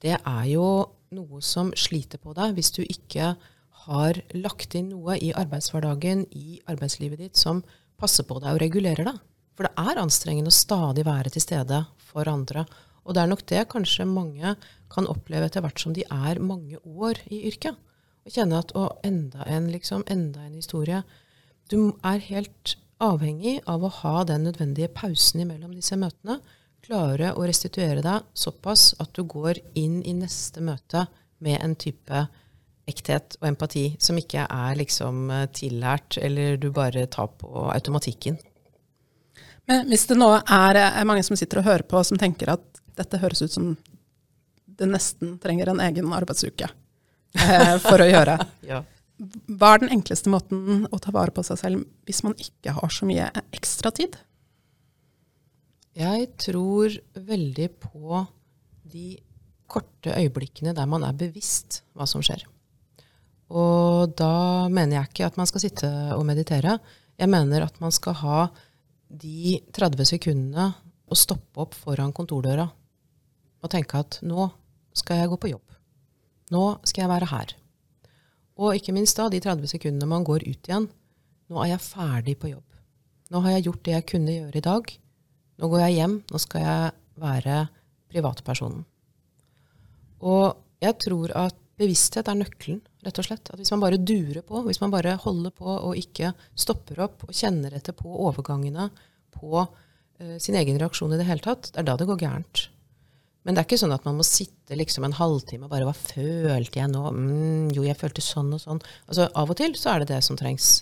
det 0.03 0.19
er 0.19 0.45
jo 0.51 0.67
noe 1.15 1.41
som 1.45 1.71
sliter 1.77 2.19
på 2.19 2.33
deg 2.35 2.57
hvis 2.57 2.73
du 2.75 2.81
ikke 2.83 3.33
har 3.85 4.19
lagt 4.35 4.75
inn 4.79 4.91
noe 4.91 5.17
i 5.19 5.31
arbeidshverdagen, 5.35 6.25
i 6.31 6.59
arbeidslivet 6.71 7.19
ditt, 7.19 7.39
som 7.39 7.61
passer 7.99 8.27
på 8.27 8.39
deg 8.39 8.55
og 8.55 8.61
regulerer 8.63 9.07
deg. 9.07 9.19
For 9.53 9.67
det 9.67 9.73
er 9.91 10.01
anstrengende 10.01 10.51
å 10.51 10.55
stadig 10.55 11.05
være 11.07 11.33
til 11.33 11.43
stede 11.43 11.83
for 12.09 12.29
andre. 12.31 12.65
Og 13.03 13.15
det 13.15 13.23
er 13.23 13.31
nok 13.31 13.43
det 13.51 13.65
kanskje 13.71 14.07
mange 14.07 14.55
kan 14.93 15.09
oppleve 15.09 15.49
etter 15.49 15.63
hvert 15.65 15.81
som 15.81 15.95
de 15.95 16.05
er 16.07 16.41
mange 16.43 16.79
år 16.83 17.19
i 17.27 17.43
yrket. 17.49 17.75
Og 18.23 18.31
kjenne 18.31 18.61
at 18.63 18.71
å, 18.79 18.87
enda 19.03 19.43
en, 19.51 19.67
liksom, 19.73 20.05
enda 20.07 20.45
en 20.45 20.55
historie. 20.55 21.01
Du 21.71 21.95
er 22.05 22.23
helt 22.29 22.77
avhengig 23.03 23.57
av 23.67 23.83
å 23.83 23.91
ha 24.01 24.21
den 24.27 24.45
nødvendige 24.47 24.91
pausen 24.95 25.43
imellom 25.43 25.73
disse 25.75 25.97
møtene 25.99 26.39
klare 26.83 27.31
å 27.35 27.43
restituere 27.47 28.03
deg 28.03 28.29
såpass 28.37 28.91
at 28.99 29.11
du 29.15 29.23
går 29.27 29.59
inn 29.79 30.01
i 30.03 30.15
neste 30.15 30.63
møte 30.63 31.05
med 31.43 31.59
en 31.63 31.75
type 31.79 32.23
ekthet 32.89 33.37
og 33.39 33.47
empati 33.47 33.85
som 34.03 34.17
ikke 34.19 34.43
er 34.43 34.75
liksom 34.79 35.29
eh, 35.31 35.45
tillært, 35.55 36.17
eller 36.19 36.57
du 36.59 36.69
bare 36.75 37.05
tar 37.07 37.29
på 37.39 37.69
automatikken. 37.71 38.39
Men 39.71 39.87
hvis 39.87 40.03
det 40.09 40.17
nå 40.19 40.27
er, 40.35 40.79
er 40.83 41.07
mange 41.07 41.23
som 41.23 41.39
sitter 41.39 41.61
og 41.61 41.69
hører 41.69 41.85
på, 41.87 42.01
som 42.03 42.19
tenker 42.19 42.51
at 42.51 42.72
dette 42.97 43.19
høres 43.21 43.43
ut 43.43 43.53
som 43.53 43.73
det 44.77 44.89
nesten 44.89 45.37
trenger 45.41 45.71
en 45.71 45.81
egen 45.85 46.09
arbeidsuke 46.15 46.67
eh, 46.67 47.75
for 47.83 48.01
å 48.01 48.09
gjøre. 48.09 48.37
ja. 48.71 48.81
Hva 49.47 49.73
er 49.75 49.83
den 49.83 49.93
enkleste 49.93 50.31
måten 50.33 50.87
å 50.89 50.99
ta 51.01 51.13
vare 51.13 51.33
på 51.33 51.43
seg 51.45 51.59
selv 51.61 52.07
hvis 52.07 52.23
man 52.25 52.35
ikke 52.41 52.73
har 52.75 52.93
så 52.93 53.07
mye 53.07 53.29
ekstra 53.53 53.93
tid? 53.95 54.17
Jeg 55.93 56.31
tror 56.41 56.95
veldig 57.13 57.67
på 57.83 58.23
de 58.89 59.13
korte 59.69 60.15
øyeblikkene 60.17 60.73
der 60.73 60.89
man 60.89 61.05
er 61.05 61.17
bevisst 61.17 61.83
hva 61.93 62.07
som 62.09 62.23
skjer. 62.25 62.41
Og 63.53 64.13
da 64.17 64.65
mener 64.73 64.97
jeg 64.97 65.11
ikke 65.11 65.27
at 65.29 65.37
man 65.37 65.49
skal 65.49 65.61
sitte 65.61 65.89
og 66.15 66.25
meditere. 66.25 66.79
Jeg 67.19 67.29
mener 67.29 67.67
at 67.67 67.77
man 67.83 67.93
skal 67.93 68.17
ha 68.23 68.39
de 69.13 69.59
30 69.75 70.09
sekundene 70.15 70.71
å 71.05 71.17
stoppe 71.17 71.61
opp 71.61 71.77
foran 71.77 72.13
kontordøra 72.15 72.65
og 73.63 73.71
tenke 73.71 74.01
at 74.03 74.19
nå 74.25 74.49
skal 74.93 75.21
jeg 75.21 75.31
gå 75.31 75.39
på 75.41 75.53
jobb. 75.53 75.77
Nå 76.53 76.63
skal 76.85 77.05
jeg 77.05 77.13
være 77.13 77.29
her. 77.31 77.53
Og 78.61 78.77
ikke 78.77 78.93
minst 78.93 79.17
da 79.17 79.29
de 79.31 79.41
30 79.41 79.71
sekundene 79.71 80.09
man 80.09 80.25
går 80.27 80.45
ut 80.45 80.69
igjen. 80.69 80.89
Nå 81.49 81.61
er 81.63 81.73
jeg 81.73 81.85
ferdig 81.87 82.35
på 82.41 82.51
jobb. 82.51 82.67
Nå 83.33 83.41
har 83.45 83.55
jeg 83.55 83.65
gjort 83.67 83.85
det 83.87 83.95
jeg 83.95 84.09
kunne 84.11 84.35
gjøre 84.35 84.59
i 84.59 84.65
dag. 84.67 84.91
Nå 85.57 85.69
går 85.71 85.85
jeg 85.87 85.97
hjem. 85.97 86.17
Nå 86.29 86.41
skal 86.41 86.65
jeg 86.67 86.91
være 87.23 87.57
privatpersonen. 88.13 88.83
Og 90.23 90.45
jeg 90.83 90.99
tror 91.01 91.33
at 91.39 91.57
bevissthet 91.79 92.29
er 92.29 92.37
nøkkelen, 92.37 92.81
rett 93.03 93.19
og 93.19 93.27
slett. 93.27 93.49
At 93.49 93.59
hvis 93.59 93.71
man 93.73 93.81
bare 93.83 93.99
durer 93.99 94.43
på, 94.45 94.61
hvis 94.67 94.81
man 94.83 94.93
bare 94.93 95.15
holder 95.23 95.53
på 95.55 95.71
og 95.73 95.97
ikke 95.99 96.33
stopper 96.53 97.01
opp 97.07 97.25
og 97.27 97.33
kjenner 97.35 97.73
etter 97.75 97.95
på 97.97 98.11
overgangene, 98.11 98.89
på 99.33 99.63
uh, 99.65 100.37
sin 100.37 100.57
egen 100.59 100.77
reaksjon 100.79 101.15
i 101.15 101.19
det 101.19 101.27
hele 101.27 101.43
tatt, 101.43 101.71
det 101.73 101.81
er 101.81 101.89
da 101.89 101.97
det 101.99 102.07
går 102.11 102.21
gærent. 102.21 102.67
Men 103.43 103.55
det 103.55 103.61
er 103.61 103.67
ikke 103.67 103.81
sånn 103.81 103.95
at 103.95 104.05
man 104.07 104.15
må 104.15 104.23
sitte 104.27 104.77
liksom 104.79 105.03
en 105.07 105.15
halvtime 105.17 105.67
og 105.67 105.73
bare 105.73 105.87
Hva 105.87 105.95
følte 105.97 106.79
jeg 106.79 106.91
nå? 106.93 107.03
Mm, 107.11 107.73
jo, 107.75 107.83
jeg 107.83 107.99
følte 107.99 108.23
sånn 108.23 108.53
og 108.55 108.61
sånn. 108.63 108.79
Altså, 109.09 109.27
Av 109.35 109.51
og 109.51 109.59
til 109.59 109.75
så 109.79 109.93
er 109.93 110.03
det 110.03 110.13
det 110.13 110.21
som 110.23 110.39
trengs. 110.39 110.77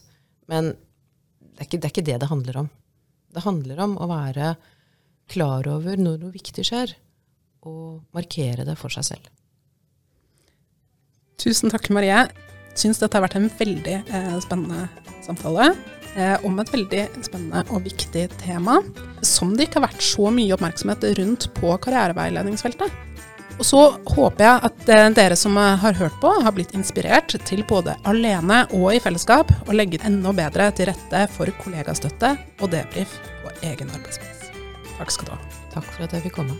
Men 0.51 0.73
det 0.75 1.63
er, 1.63 1.67
ikke, 1.67 1.79
det 1.79 1.87
er 1.87 1.93
ikke 1.95 2.07
det 2.11 2.19
det 2.21 2.29
handler 2.29 2.61
om. 2.63 2.69
Det 3.31 3.45
handler 3.45 3.81
om 3.85 3.95
å 3.97 4.09
være 4.11 4.53
klar 5.31 5.67
over 5.71 5.97
når 5.97 6.19
noe 6.21 6.33
viktig 6.33 6.65
skjer, 6.67 6.93
og 7.65 8.01
markere 8.15 8.65
det 8.67 8.75
for 8.79 8.93
seg 8.93 9.07
selv. 9.07 9.29
Tusen 11.41 11.73
takk, 11.73 11.87
Marie. 11.93 12.25
Syns 12.77 13.01
dette 13.01 13.17
har 13.17 13.25
vært 13.25 13.39
en 13.39 13.49
veldig 13.57 13.97
eh, 14.01 14.35
spennende 14.43 14.85
samtale 15.25 15.71
om 16.43 16.57
et 16.59 16.71
veldig 16.73 17.03
spennende 17.23 17.61
og 17.71 17.85
viktig 17.85 18.25
tema, 18.41 18.81
som 19.23 19.53
det 19.55 19.69
ikke 19.69 19.79
har 19.79 19.87
vært 19.89 20.03
så 20.03 20.31
mye 20.33 20.57
oppmerksomhet 20.57 21.05
rundt 21.21 21.47
på 21.55 21.71
karriereveiledningsfeltet. 21.85 22.99
Og 23.61 23.67
så 23.67 23.81
håper 24.15 24.41
jeg 24.41 24.61
at 24.67 24.89
eh, 24.89 25.07
dere 25.13 25.35
som 25.37 25.57
har 25.59 25.93
hørt 25.99 26.15
på, 26.23 26.31
har 26.41 26.55
blitt 26.55 26.73
inspirert 26.77 27.35
til 27.45 27.61
både 27.69 27.93
alene 28.09 28.63
og 28.73 28.87
i 28.95 29.01
fellesskap 29.03 29.53
å 29.67 29.75
legge 29.75 30.01
enda 30.07 30.33
bedre 30.33 30.71
til 30.77 30.89
rette 30.89 31.27
for 31.35 31.51
kollegastøtte 31.61 32.33
og 32.61 32.73
debrief 32.73 33.13
på 33.43 33.53
egen 33.69 33.93
arbeidsplass. 33.93 34.49
Takk 34.97 35.13
skal 35.13 35.29
du 35.29 35.35
ha. 35.35 35.39
Takk 35.77 35.87
for 35.93 36.07
at 36.07 36.17
jeg 36.17 36.29
fikk 36.29 36.41
komme. 36.41 36.57